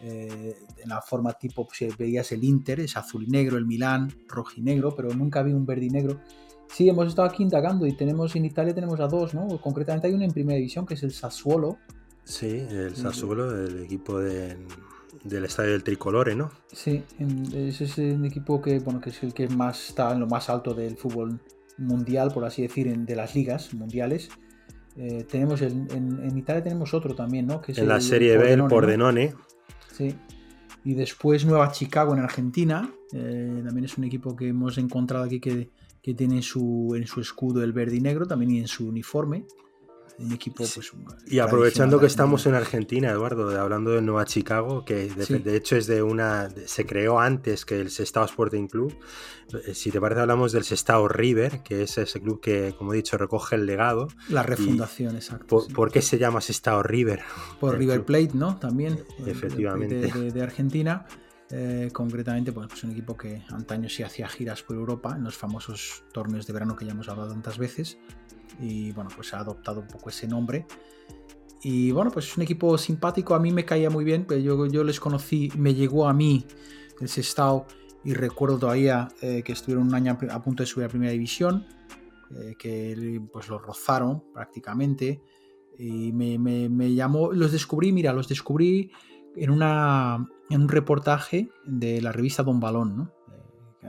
Eh, 0.00 0.56
en 0.78 0.88
la 0.88 1.02
forma 1.02 1.32
tipo, 1.32 1.68
si 1.72 1.88
veías 1.98 2.30
el 2.32 2.44
Inter, 2.44 2.80
es 2.80 2.96
azul 2.96 3.24
y 3.24 3.26
negro, 3.26 3.58
el 3.58 3.66
Milán, 3.66 4.12
rojo 4.28 4.52
y 4.56 4.62
negro, 4.62 4.94
pero 4.94 5.08
nunca 5.10 5.42
vi 5.42 5.52
un 5.52 5.66
verde 5.66 5.86
y 5.86 5.90
negro. 5.90 6.20
Sí, 6.70 6.88
hemos 6.88 7.08
estado 7.08 7.28
aquí 7.28 7.42
indagando 7.42 7.86
y 7.86 7.96
tenemos 7.96 8.36
en 8.36 8.44
Italia 8.44 8.74
tenemos 8.74 9.00
a 9.00 9.08
dos, 9.08 9.34
¿no? 9.34 9.46
Concretamente 9.60 10.06
hay 10.06 10.14
uno 10.14 10.24
en 10.24 10.32
primera 10.32 10.56
división 10.56 10.86
que 10.86 10.94
es 10.94 11.02
el 11.02 11.12
Sassuolo. 11.12 11.78
Sí, 12.24 12.64
el 12.70 12.94
Sassuolo, 12.94 13.58
el 13.58 13.82
equipo 13.82 14.18
del 14.18 15.44
estadio 15.44 15.72
del 15.72 15.82
Tricolore, 15.82 16.34
¿no? 16.34 16.50
Sí, 16.70 17.02
ese 17.54 17.84
es 17.84 17.98
un 17.98 18.24
equipo 18.26 18.60
que, 18.60 18.78
bueno, 18.80 19.00
que 19.00 19.10
es 19.10 19.22
el 19.22 19.32
que 19.32 19.48
más 19.48 19.88
está 19.88 20.12
en 20.12 20.20
lo 20.20 20.26
más 20.26 20.50
alto 20.50 20.74
del 20.74 20.96
fútbol 20.96 21.40
mundial, 21.78 22.30
por 22.32 22.44
así 22.44 22.62
decir, 22.62 22.94
de 22.96 23.16
las 23.16 23.34
ligas 23.34 23.72
mundiales. 23.72 24.28
Eh, 24.98 25.24
tenemos 25.30 25.62
en, 25.62 26.36
Italia 26.36 26.62
tenemos 26.62 26.92
otro 26.92 27.14
también, 27.14 27.46
¿no? 27.46 27.60
Que 27.60 27.72
en 27.72 27.88
la 27.88 28.00
Serie 28.00 28.36
B, 28.36 28.52
el 28.52 28.64
Pordenone. 28.64 29.34
Sí. 29.92 30.14
Y 30.84 30.94
después 30.94 31.44
Nueva 31.46 31.70
Chicago 31.70 32.14
en 32.14 32.20
Argentina. 32.20 32.90
Eh, 33.12 33.62
también 33.64 33.84
es 33.84 33.96
un 33.96 34.04
equipo 34.04 34.34
que 34.34 34.48
hemos 34.48 34.76
encontrado 34.76 35.24
aquí 35.24 35.40
que, 35.40 35.70
que 36.02 36.14
tiene 36.14 36.42
su, 36.42 36.94
en 36.96 37.06
su 37.06 37.20
escudo 37.20 37.62
el 37.62 37.72
verde 37.72 37.96
y 37.96 38.00
negro, 38.00 38.26
también 38.26 38.50
y 38.50 38.58
en 38.58 38.68
su 38.68 38.88
uniforme 38.88 39.46
un 40.18 40.32
equipo 40.32 40.64
pues, 40.64 40.92
y 41.26 41.38
aprovechando 41.38 42.00
que 42.00 42.06
estamos 42.06 42.46
en 42.46 42.54
Argentina 42.54 43.10
Eduardo 43.10 43.60
hablando 43.60 43.92
de 43.92 44.02
Nueva 44.02 44.24
Chicago 44.24 44.84
que 44.84 45.08
de, 45.08 45.56
hecho 45.56 45.76
es 45.76 45.86
de 45.86 46.02
una 46.02 46.48
se 46.66 46.86
creó 46.86 47.20
antes 47.20 47.64
que 47.64 47.80
el 47.80 47.90
Sestao 47.90 48.24
Sporting 48.24 48.66
Club. 48.66 48.94
Eh, 49.66 49.74
si 49.74 49.90
te 49.90 50.00
parece 50.00 50.20
hablamos 50.20 50.52
del 50.52 50.64
Sestao 50.64 51.08
River 51.08 51.62
que 51.62 51.82
es 51.82 51.98
ese 51.98 52.20
club 52.20 52.40
que 52.40 52.74
como 52.76 52.92
he 52.92 52.96
dicho 52.96 53.16
recoge 53.16 53.56
el 53.56 53.66
legado. 53.66 54.08
La 54.28 54.42
refundación 54.42 55.14
exacto 55.14 55.66
por, 55.72 55.92
qué 55.92 56.02
se 56.02 56.18
llama 56.18 56.40
Sestao 56.40 56.82
River? 56.82 57.20
por 57.60 57.76
River 57.78 58.04
Plate 58.04 58.30
no 58.34 58.56
también 58.56 59.04
efectivamente. 59.26 60.10
de, 60.32 60.42
Argentina 60.42 61.06
eh, 61.50 61.88
concretamente, 61.92 62.52
pues, 62.52 62.68
pues, 62.68 62.84
un 62.84 62.90
equipo 62.90 63.16
que 63.16 63.42
antaño 63.50 63.88
sí 63.88 64.02
hacía 64.02 64.28
giras 64.28 64.62
por 64.62 64.76
Europa 64.76 65.14
en 65.16 65.24
los 65.24 65.36
famosos 65.36 66.04
torneos 66.12 66.46
de 66.46 66.52
verano 66.52 66.76
que 66.76 66.84
ya 66.84 66.92
hemos 66.92 67.08
hablado 67.08 67.30
tantas 67.30 67.56
veces 67.56 67.98
y 68.60 68.92
bueno, 68.92 69.10
pues 69.14 69.32
ha 69.34 69.40
adoptado 69.40 69.80
un 69.80 69.86
poco 69.86 70.10
ese 70.10 70.26
nombre. 70.26 70.66
Y 71.62 71.90
bueno, 71.90 72.10
pues 72.10 72.26
es 72.26 72.36
un 72.36 72.42
equipo 72.42 72.76
simpático, 72.78 73.34
a 73.34 73.40
mí 73.40 73.50
me 73.50 73.64
caía 73.64 73.90
muy 73.90 74.04
bien, 74.04 74.26
pero 74.26 74.40
yo, 74.40 74.66
yo 74.66 74.84
les 74.84 75.00
conocí, 75.00 75.50
me 75.56 75.74
llegó 75.74 76.06
a 76.06 76.12
mí 76.12 76.46
el 77.00 77.08
Sestao 77.08 77.66
y 78.04 78.14
recuerdo 78.14 78.58
todavía 78.58 79.08
eh, 79.22 79.42
que 79.42 79.52
estuvieron 79.52 79.88
un 79.88 79.94
año 79.94 80.16
a 80.30 80.42
punto 80.42 80.62
de 80.62 80.66
subir 80.66 80.86
a 80.86 80.88
primera 80.88 81.12
división, 81.12 81.66
eh, 82.36 82.54
que 82.58 83.20
pues 83.32 83.48
lo 83.48 83.58
rozaron 83.58 84.22
prácticamente 84.32 85.20
y 85.78 86.12
me, 86.12 86.38
me, 86.38 86.68
me, 86.68 86.94
llamó, 86.94 87.32
los 87.32 87.52
descubrí, 87.52 87.92
mira, 87.92 88.12
los 88.12 88.28
descubrí 88.28 88.90
en, 89.34 89.50
una, 89.50 90.28
en 90.50 90.62
un 90.62 90.68
reportaje 90.68 91.50
de 91.64 92.00
la 92.00 92.12
revista 92.12 92.42
Don 92.42 92.60
Balón, 92.60 92.96
¿no? 92.96 93.18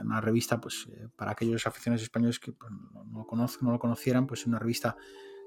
una 0.02 0.20
revista, 0.20 0.60
pues 0.60 0.88
eh, 0.90 1.08
para 1.16 1.32
aquellos 1.32 1.66
aficionados 1.66 2.02
españoles 2.02 2.38
que 2.38 2.52
pues, 2.52 2.70
no, 2.72 3.04
lo 3.20 3.26
conozco, 3.26 3.64
no 3.64 3.72
lo 3.72 3.78
conocieran, 3.78 4.26
pues 4.26 4.46
una 4.46 4.58
revista 4.58 4.96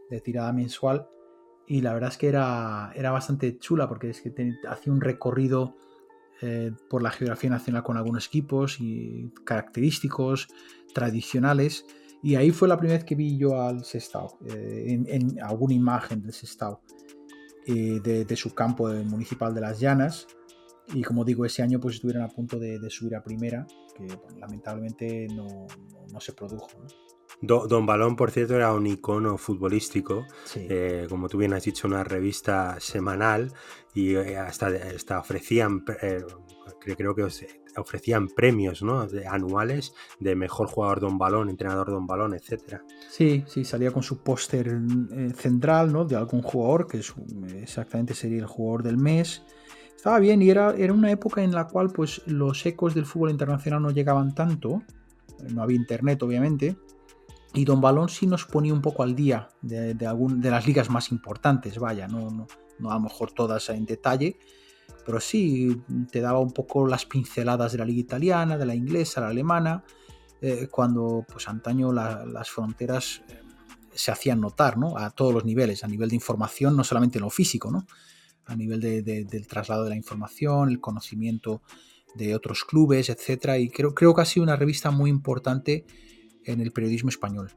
de 0.09 0.21
tirada 0.21 0.51
mensual. 0.53 1.07
Y 1.65 1.81
la 1.81 1.93
verdad 1.93 2.09
es 2.11 2.17
que 2.17 2.27
era, 2.27 2.91
era 2.95 3.11
bastante 3.11 3.57
chula 3.57 3.87
porque 3.87 4.09
es 4.09 4.21
que 4.21 4.33
hacía 4.67 4.91
un 4.91 5.01
recorrido 5.01 5.77
eh, 6.41 6.71
por 6.89 7.01
la 7.01 7.11
geografía 7.11 7.49
nacional 7.49 7.83
con 7.83 7.95
algunos 7.95 8.27
equipos 8.27 8.79
y 8.79 9.31
característicos 9.45 10.47
tradicionales. 10.93 11.85
Y 12.21 12.35
ahí 12.35 12.51
fue 12.51 12.67
la 12.67 12.77
primera 12.77 12.97
vez 12.97 13.05
que 13.05 13.15
vi 13.15 13.37
yo 13.37 13.61
al 13.61 13.83
Sestao, 13.83 14.37
eh, 14.47 15.03
en, 15.07 15.41
alguna 15.41 15.73
imagen 15.73 16.21
del 16.21 16.33
Sestao, 16.33 16.81
de, 17.65 18.25
de, 18.25 18.35
su 18.35 18.53
campo 18.53 18.89
municipal 18.89 19.53
de 19.53 19.61
Las 19.61 19.79
Llanas. 19.79 20.27
Y 20.93 21.01
como 21.03 21.23
digo, 21.23 21.45
ese 21.45 21.63
año 21.63 21.79
pues 21.79 21.95
estuvieron 21.95 22.23
a 22.23 22.27
punto 22.27 22.59
de, 22.59 22.79
subir 22.89 23.15
a 23.15 23.23
primera, 23.23 23.65
que 23.95 24.07
lamentablemente 24.39 25.27
no, 25.29 25.67
se 26.19 26.33
produjo. 26.33 26.69
Don 27.41 27.85
Balón, 27.85 28.15
por 28.15 28.31
cierto, 28.31 28.55
era 28.55 28.73
un 28.73 28.87
icono 28.87 29.37
futbolístico, 29.37 30.25
eh, 30.55 31.07
como 31.09 31.27
tú 31.27 31.37
bien 31.37 31.53
has 31.53 31.63
dicho, 31.63 31.87
una 31.87 32.03
revista 32.03 32.77
semanal 32.79 33.51
y 33.93 34.15
eh, 34.15 34.37
hasta, 34.37 34.67
hasta 34.67 35.19
ofrecían, 35.19 35.83
eh, 36.01 36.23
creo 36.95 37.15
que 37.15 37.27
ofrecían 37.75 38.27
premios 38.27 38.81
¿no? 38.81 39.05
anuales 39.29 39.93
de 40.19 40.35
mejor 40.35 40.67
jugador 40.67 41.01
Don 41.01 41.17
Balón, 41.17 41.49
entrenador 41.49 41.89
Don 41.89 42.07
Balón, 42.07 42.33
etc. 42.33 42.81
Sí, 43.09 43.43
sí, 43.47 43.65
salía 43.65 43.91
con 43.91 44.03
su 44.03 44.19
póster 44.19 44.79
central 45.35 45.91
¿no? 45.91 46.05
de 46.05 46.15
algún 46.15 46.43
jugador, 46.43 46.87
que 46.87 47.01
exactamente 47.61 48.13
sería 48.13 48.39
el 48.39 48.47
jugador 48.47 48.83
del 48.83 48.97
mes 48.97 49.43
estaba 50.03 50.19
bien 50.19 50.41
y 50.41 50.49
era, 50.49 50.75
era 50.75 50.91
una 50.91 51.09
época 51.11 51.43
en 51.43 51.53
la 51.53 51.65
cual 51.65 51.89
pues, 51.89 52.21
los 52.25 52.65
ecos 52.65 52.93
del 52.93 53.05
fútbol 53.05 53.31
internacional 53.31 53.81
no 53.81 53.89
llegaban 53.89 54.35
tanto, 54.35 54.83
no 55.49 55.63
había 55.63 55.77
internet 55.77 56.21
obviamente, 56.23 56.75
Y 57.53 57.63
Don 57.63 57.79
Balón 57.79 58.09
sí 58.09 58.27
nos 58.27 58.43
ponía 58.43 58.73
un 58.73 58.81
poco 58.81 59.03
al 59.03 59.15
día 59.15 59.47
de, 59.61 59.93
de 59.93 60.51
las 60.51 60.67
ligas 60.67 60.89
más 60.89 61.09
importantes, 61.09 61.79
vaya, 61.79 62.09
no, 62.09 62.29
no, 62.31 62.47
no 62.79 62.91
a 62.91 62.95
lo 62.95 62.99
mejor 62.99 63.31
todas 63.31 63.69
en 63.69 63.85
detalle, 63.85 64.37
pero 65.05 65.21
sí 65.21 65.81
te 66.11 66.19
daba 66.19 66.39
un 66.39 66.51
poco 66.51 66.85
las 66.85 67.05
pinceladas 67.05 67.71
de 67.71 67.77
la 67.77 67.85
liga 67.85 68.01
italiana, 68.01 68.57
de 68.57 68.65
la 68.65 68.75
inglesa, 68.75 69.21
la 69.21 69.29
alemana, 69.29 69.85
eh, 70.41 70.67
cuando 70.69 71.25
pues 71.31 71.47
antaño 71.47 71.93
las 71.93 72.49
fronteras 72.49 73.21
eh, 73.29 73.39
se 73.93 74.11
hacían 74.11 74.41
notar, 74.41 74.77
¿no? 74.77 74.97
A 74.97 75.11
todos 75.11 75.33
los 75.33 75.45
niveles, 75.45 75.85
a 75.85 75.87
nivel 75.87 76.09
de 76.09 76.15
información, 76.15 76.75
no 76.75 76.83
solamente 76.83 77.19
en 77.19 77.23
lo 77.23 77.29
físico, 77.29 77.71
¿no? 77.71 77.85
A 78.45 78.55
nivel 78.55 78.79
del 78.81 79.47
traslado 79.47 79.83
de 79.83 79.91
la 79.91 79.95
información, 79.95 80.69
el 80.69 80.79
conocimiento 80.79 81.61
de 82.15 82.35
otros 82.35 82.63
clubes, 82.63 83.09
etcétera. 83.09 83.57
Y 83.57 83.69
creo, 83.69 83.93
creo 83.93 84.13
que 84.13 84.21
ha 84.21 84.25
sido 84.25 84.43
una 84.43 84.55
revista 84.55 84.91
muy 84.91 85.09
importante 85.09 85.85
en 86.45 86.61
el 86.61 86.71
periodismo 86.71 87.09
español. 87.09 87.51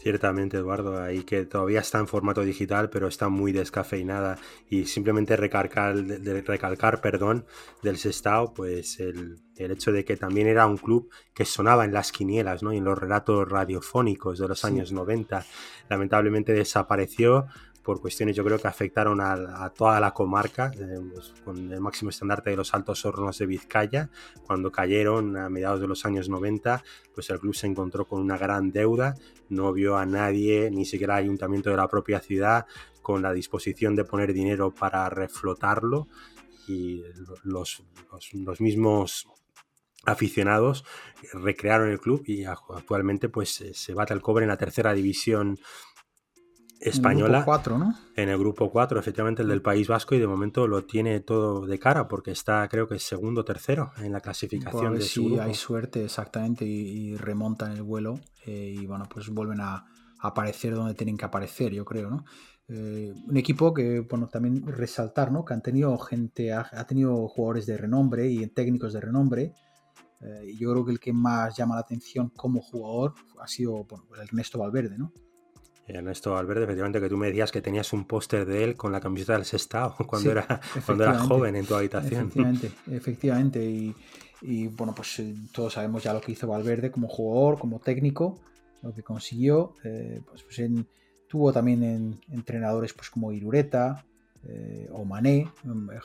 Ciertamente, 0.00 0.56
Eduardo, 0.56 1.02
ahí 1.02 1.24
que 1.24 1.44
todavía 1.44 1.80
está 1.80 1.98
en 1.98 2.08
formato 2.08 2.40
digital, 2.40 2.88
pero 2.88 3.06
está 3.06 3.28
muy 3.28 3.52
descafeinada. 3.52 4.38
Y 4.70 4.86
simplemente 4.86 5.36
recalcar, 5.36 5.94
de, 5.94 6.40
recalcar 6.40 7.02
perdón, 7.02 7.44
del 7.82 7.98
Sestao, 7.98 8.54
pues 8.54 8.98
el, 8.98 9.42
hecho 9.56 9.92
de 9.92 10.06
que 10.06 10.16
también 10.16 10.46
era 10.46 10.66
un 10.66 10.78
club 10.78 11.10
que 11.34 11.44
sonaba 11.44 11.84
en 11.84 11.92
las 11.92 12.12
quinielas 12.12 12.62
¿no? 12.62 12.72
y 12.72 12.78
en 12.78 12.84
los 12.84 12.98
relatos 12.98 13.46
radiofónicos 13.46 14.38
de 14.38 14.48
los 14.48 14.64
años 14.64 14.90
90. 14.90 15.44
Lamentablemente 15.90 16.54
desapareció 16.54 17.48
por 17.82 18.00
cuestiones 18.00 18.36
yo 18.36 18.44
creo 18.44 18.58
que 18.58 18.68
afectaron 18.68 19.20
a, 19.20 19.70
toda 19.70 20.00
la 20.00 20.12
comarca, 20.12 20.70
eh, 20.78 21.00
pues, 21.12 21.32
con 21.44 21.72
el 21.72 21.80
máximo 21.80 22.10
estandarte 22.10 22.50
de 22.50 22.56
los 22.56 22.74
Altos 22.74 23.04
Hornos 23.04 23.38
de 23.38 23.46
Vizcaya. 23.46 24.10
Cuando 24.44 24.70
cayeron 24.70 25.36
a 25.36 25.48
mediados 25.48 25.80
de 25.80 25.86
los 25.86 26.04
años 26.04 26.28
90, 26.28 26.82
pues 27.14 27.30
el 27.30 27.40
club 27.40 27.54
se 27.54 27.66
encontró 27.66 28.06
con 28.06 28.20
una 28.20 28.36
gran 28.36 28.70
deuda, 28.70 29.14
no 29.48 29.72
vio 29.72 29.96
a 29.96 30.06
nadie, 30.06 30.70
ni 30.70 30.84
siquiera 30.84 31.18
el 31.18 31.24
ayuntamiento 31.24 31.70
de 31.70 31.76
la 31.76 31.88
propia 31.88 32.20
ciudad, 32.20 32.66
con 33.02 33.22
la 33.22 33.32
disposición 33.32 33.96
de 33.96 34.04
poner 34.04 34.32
dinero 34.32 34.72
para 34.72 35.08
reflotarlo 35.08 36.06
y 36.68 37.02
los, 37.44 37.82
los, 38.32 38.60
mismos 38.60 39.26
aficionados 40.04 40.84
recrearon 41.32 41.90
el 41.90 42.00
club 42.00 42.22
y 42.26 42.44
actualmente 42.44 43.28
pues 43.28 43.64
se 43.72 43.94
bate 43.94 44.14
el 44.14 44.22
cobre 44.22 44.44
en 44.44 44.50
la 44.50 44.56
tercera 44.56 44.92
división 44.94 45.58
española. 46.80 47.26
En 47.28 47.34
el 47.34 47.40
grupo 47.40 47.44
4, 47.44 47.78
¿no? 47.78 47.94
En 48.16 48.28
el 48.28 48.38
grupo 48.38 48.70
4, 48.70 49.00
efectivamente, 49.00 49.42
el 49.42 49.48
del 49.48 49.62
País 49.62 49.86
Vasco, 49.88 50.14
y 50.14 50.18
de 50.18 50.26
momento 50.26 50.66
lo 50.66 50.84
tiene 50.84 51.20
todo 51.20 51.66
de 51.66 51.78
cara, 51.78 52.08
porque 52.08 52.30
está, 52.30 52.66
creo 52.68 52.88
que, 52.88 52.98
segundo 52.98 53.44
tercero 53.44 53.92
en 53.98 54.12
la 54.12 54.20
clasificación 54.20 54.94
de 54.94 55.02
su 55.02 55.40
hay 55.40 55.54
suerte, 55.54 56.04
exactamente, 56.04 56.64
y, 56.64 57.16
remontan 57.16 57.72
el 57.72 57.82
vuelo, 57.82 58.18
eh, 58.46 58.74
y 58.78 58.86
bueno, 58.86 59.04
pues 59.12 59.28
vuelven 59.28 59.60
a, 59.60 59.86
aparecer 60.22 60.74
donde 60.74 60.92
tienen 60.92 61.16
que 61.16 61.24
aparecer, 61.24 61.72
yo 61.72 61.82
creo, 61.84 62.10
¿no? 62.10 62.24
Eh, 62.68 63.12
un 63.26 63.36
equipo 63.36 63.72
que, 63.72 64.00
bueno, 64.00 64.28
también 64.28 64.66
resaltar, 64.66 65.32
¿no? 65.32 65.44
Que 65.44 65.54
han 65.54 65.62
tenido 65.62 65.96
gente, 65.98 66.52
ha, 66.52 66.86
tenido 66.86 67.26
jugadores 67.26 67.66
de 67.66 67.78
renombre 67.78 68.28
y 68.28 68.46
técnicos 68.48 68.92
de 68.92 69.00
renombre. 69.00 69.54
Eh, 70.20 70.52
y 70.52 70.58
yo 70.58 70.70
creo 70.72 70.84
que 70.84 70.92
el 70.92 71.00
que 71.00 71.12
más 71.12 71.56
llama 71.56 71.74
la 71.74 71.80
atención 71.80 72.28
como 72.28 72.60
jugador 72.60 73.14
ha 73.40 73.48
sido 73.48 73.84
bueno, 73.84 74.04
Ernesto 74.22 74.58
Valverde, 74.58 74.98
¿no? 74.98 75.10
Ernesto 75.96 76.32
Valverde, 76.32 76.64
efectivamente, 76.64 77.00
que 77.00 77.08
tú 77.08 77.16
me 77.16 77.28
decías 77.28 77.50
que 77.52 77.62
tenías 77.62 77.92
un 77.92 78.04
póster 78.04 78.46
de 78.46 78.64
él 78.64 78.76
con 78.76 78.92
la 78.92 79.00
camiseta 79.00 79.34
del 79.34 79.44
Sestao 79.44 79.96
cuando, 80.06 80.30
era, 80.30 80.60
cuando 80.86 81.04
era 81.04 81.18
joven 81.18 81.56
en 81.56 81.66
tu 81.66 81.74
habitación. 81.74 82.26
Efectivamente, 82.26 82.72
efectivamente. 82.90 83.94
Y, 84.42 84.66
bueno, 84.68 84.94
pues 84.94 85.18
eh, 85.18 85.34
todos 85.52 85.74
sabemos 85.74 86.02
ya 86.02 86.14
lo 86.14 86.20
que 86.20 86.32
hizo 86.32 86.46
Valverde 86.46 86.90
como 86.90 87.08
jugador, 87.08 87.58
como 87.58 87.78
técnico, 87.78 88.38
lo 88.82 88.94
que 88.94 89.02
consiguió. 89.02 89.74
Eh, 89.84 90.22
pues, 90.26 90.42
pues 90.44 90.60
tuvo 91.28 91.52
también 91.52 91.82
en, 91.82 92.20
entrenadores 92.30 92.92
pues 92.92 93.08
como 93.10 93.30
Irureta 93.32 94.04
eh, 94.48 94.88
o 94.92 95.04
Mané, 95.04 95.48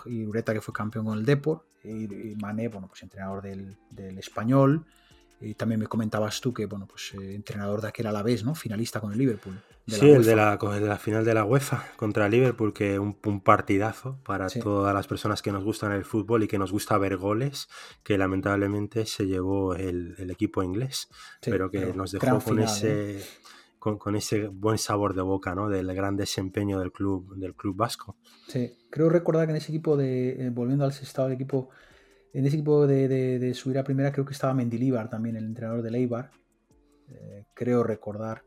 Irureta 0.05 0.53
que 0.53 0.61
fue 0.61 0.73
campeón 0.73 1.05
con 1.05 1.17
el 1.17 1.25
Depor, 1.25 1.65
y, 1.83 2.35
Mané, 2.41 2.67
bueno, 2.67 2.87
pues 2.87 3.03
entrenador 3.03 3.41
del, 3.41 3.77
del 3.91 4.17
español. 4.17 4.85
Y 5.41 5.53
también 5.53 5.79
me 5.79 5.87
comentabas 5.87 6.39
tú 6.41 6.53
que, 6.53 6.65
bueno, 6.65 6.87
pues 6.87 7.13
eh, 7.13 7.35
entrenador 7.35 7.81
de 7.81 7.89
aquel 7.89 8.07
Alavés, 8.07 8.43
¿no? 8.43 8.55
Finalista 8.55 8.99
con 8.99 9.11
el 9.11 9.17
Liverpool. 9.17 9.59
Sí, 9.87 10.09
el 10.09 10.23
de, 10.23 10.35
la, 10.35 10.57
de 10.57 10.87
la 10.87 10.97
final 10.97 11.25
de 11.25 11.33
la 11.33 11.45
UEFA 11.45 11.85
contra 11.95 12.29
Liverpool, 12.29 12.73
que 12.73 12.99
un, 12.99 13.17
un 13.25 13.41
partidazo 13.41 14.19
para 14.23 14.47
todas 14.49 14.93
las 14.93 15.07
personas 15.07 15.41
que 15.41 15.51
nos 15.51 15.63
gustan 15.63 15.91
el 15.91 16.05
fútbol 16.05 16.43
y 16.43 16.47
que 16.47 16.57
nos 16.57 16.71
gusta 16.71 16.97
ver 16.97 17.17
goles, 17.17 17.67
que 18.03 18.17
lamentablemente 18.17 19.05
se 19.05 19.27
llevó 19.27 19.75
el, 19.75 20.15
equipo 20.29 20.63
inglés, 20.63 21.07
pero 21.41 21.69
que 21.69 21.93
nos 21.93 22.11
dejó 22.11 22.39
con 22.39 22.59
ese... 22.59 23.19
¿eh? 23.19 23.23
Con, 23.77 24.15
ese 24.15 24.47
buen 24.47 24.79
sabor 24.79 25.13
de 25.13 25.21
boca, 25.21 25.53
¿no? 25.53 25.69
Del 25.69 25.93
gran 25.93 26.17
desempeño 26.17 26.79
del 26.79 26.91
club, 26.91 27.35
del 27.35 27.53
club 27.53 27.75
vasco. 27.75 28.17
Sí, 28.47 28.75
creo 28.89 29.09
recordar 29.09 29.45
que 29.45 29.51
en 29.51 29.57
ese 29.57 29.71
equipo 29.71 29.95
de, 29.95 30.47
eh, 30.47 30.49
volviendo 30.49 30.85
al 30.85 30.89
estado 30.89 31.27
del 31.27 31.35
equipo 31.35 31.69
en 32.35 32.45
ese 32.45 32.57
equipo 32.57 32.85
de, 32.85 33.53
subir 33.53 33.77
a 33.77 33.85
primera 33.85 34.11
creo 34.11 34.25
que 34.25 34.33
estaba 34.33 34.53
Mendilibar 34.53 35.09
también, 35.09 35.37
el 35.37 35.45
entrenador 35.45 35.81
de 35.81 35.97
Eibar. 35.97 36.31
Eh, 37.07 37.45
creo 37.53 37.81
recordar. 37.81 38.43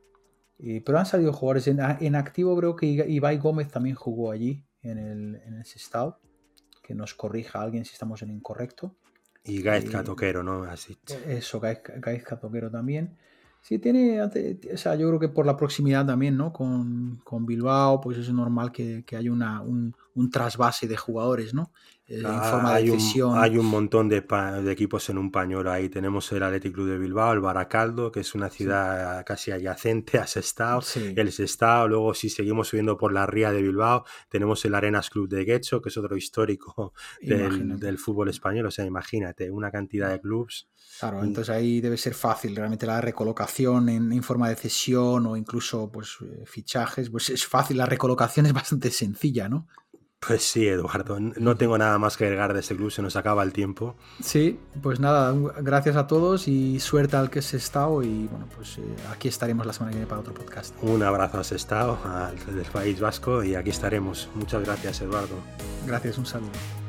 Pero 0.85 0.99
han 0.99 1.07
salido 1.07 1.33
jugadores. 1.33 1.68
En, 1.68 2.14
activo 2.16 2.57
creo 2.57 2.77
que 2.77 2.87
Ibai 2.87 3.38
Gómez 3.38 3.68
también 3.68 3.94
jugó 3.94 4.31
allí, 4.33 4.64
en 4.83 4.99
el, 4.99 5.35
en 5.44 5.55
el 5.55 5.64
Sestao. 5.64 6.21
Que 6.83 6.94
nos 6.94 7.14
corrija 7.14 7.61
alguien 7.61 7.85
si 7.85 7.92
estamos 7.92 8.23
en 8.23 8.31
incorrecto. 8.31 8.97
Y 9.44 9.62
Gaizka 9.62 10.03
Toquero, 10.03 10.42
¿no? 10.42 10.64
Así. 10.64 10.99
Eso, 11.27 11.61
Gaizka 11.61 12.38
Toquero 12.38 12.71
también. 12.71 13.16
Sí, 13.61 13.79
tiene, 13.79 14.23
o 14.23 14.77
sea, 14.77 14.94
yo 14.94 15.09
creo 15.09 15.21
que 15.21 15.29
por 15.29 15.44
la 15.44 15.57
proximidad 15.57 16.07
también, 16.07 16.37
¿no? 16.37 16.53
Con, 16.53 17.21
Bilbao, 17.47 18.01
pues 18.01 18.18
es 18.18 18.33
normal 18.33 18.73
que, 18.73 19.05
haya 19.16 19.31
una, 19.31 19.61
un, 19.61 19.94
un, 20.14 20.31
trasvase 20.31 20.88
de 20.88 20.97
jugadores, 20.97 21.53
¿no? 21.53 21.71
Eh, 22.11 22.23
ah, 22.25 22.62
hay, 22.73 22.88
un, 22.88 22.99
hay 23.37 23.59
un 23.59 23.66
montón 23.66 24.09
de, 24.09 24.25
equipos 24.71 25.11
en 25.11 25.18
un 25.18 25.31
pañuelo 25.31 25.71
ahí. 25.71 25.90
Tenemos 25.90 26.33
el 26.33 26.42
Athletic 26.42 26.73
Club 26.73 26.88
de 26.88 26.97
Bilbao, 26.97 27.35
el 27.35 27.40
Baracaldo, 27.40 28.11
que 28.11 28.21
es 28.21 28.35
una 28.35 28.49
ciudad 28.49 29.23
casi 29.27 29.51
adyacente 29.51 30.16
a 30.16 30.27
Sestao, 30.27 30.81
el 30.94 31.33
Sestao. 31.33 31.87
Luego, 31.87 32.14
si 32.14 32.31
seguimos 32.31 32.68
subiendo 32.68 32.97
por 32.97 33.12
la 33.12 33.27
ría 33.27 33.53
de 33.53 33.61
Bilbao, 33.61 34.07
tenemos 34.31 34.64
el 34.64 34.75
Arenas 34.75 35.11
Club 35.11 35.29
de 35.29 35.44
Guecho, 35.44 35.83
que 35.83 35.90
es 35.90 35.99
otro 35.99 36.16
histórico 36.16 36.94
del, 37.21 37.99
fútbol 37.99 38.31
español. 38.31 38.64
O 38.64 38.71
sea, 38.71 38.87
imagínate, 38.87 39.51
una 39.51 39.71
cantidad 39.71 40.11
de 40.11 40.18
clubs. 40.18 40.66
Claro, 40.99 41.23
entonces 41.23 41.55
ahí 41.55 41.83
debe 41.83 41.99
ser 41.99 42.14
fácil 42.14 42.57
realmente 42.57 42.87
la 42.87 43.03
recolocación 43.03 43.47
en, 43.58 44.22
forma 44.22 44.48
de 44.48 44.56
cesión 44.56 45.26
o 45.26 45.37
incluso 45.37 45.90
pues 45.90 46.16
eh, 46.22 46.44
fichajes. 46.46 47.11
Pues 47.11 47.30
es 47.30 47.46
fácil, 47.46 47.76
la 47.76 47.87
recolocación 47.87 48.46
es 48.46 48.52
bastante 48.52 48.90
sencilla, 48.90 49.48
¿no? 49.48 49.66
Pues 50.20 50.42
sí, 50.42 50.66
Eduardo, 50.66 51.20
no 51.20 51.56
tengo 51.56 51.78
nada 51.78 51.96
más 51.96 52.16
que 52.16 52.24
agregar 52.24 52.52
de 52.52 52.58
este 52.58 52.74
club, 52.74 52.90
se 52.90 53.02
nos 53.02 53.14
acaba 53.14 53.44
el 53.44 53.52
tiempo. 53.52 53.96
Sí, 54.20 54.58
pues 54.82 54.98
nada, 54.98 55.32
gracias 55.61 55.94
a 55.94 56.08
todos 56.08 56.48
y 56.48 56.80
suerte 56.80 57.16
al 57.16 57.30
que 57.30 57.40
se 57.40 57.56
estado 57.56 58.02
y 58.02 58.26
bueno, 58.26 58.48
pues 58.54 58.78
eh, 58.78 58.96
aquí 59.12 59.28
estaremos 59.28 59.64
la 59.64 59.72
semana 59.72 59.92
que 59.92 59.98
viene 59.98 60.08
para 60.08 60.20
otro 60.20 60.34
podcast. 60.34 60.74
Un 60.82 61.04
abrazo 61.04 61.38
a 61.38 61.44
Sestao, 61.44 62.00
al 62.04 62.37
del 62.52 62.66
País 62.66 62.98
Vasco 62.98 63.44
y 63.44 63.54
aquí 63.54 63.70
estaremos. 63.70 64.28
Muchas 64.34 64.64
gracias, 64.64 65.00
Eduardo. 65.02 65.37
Gracias, 65.87 66.18
un 66.18 66.26
saludo. 66.26 66.88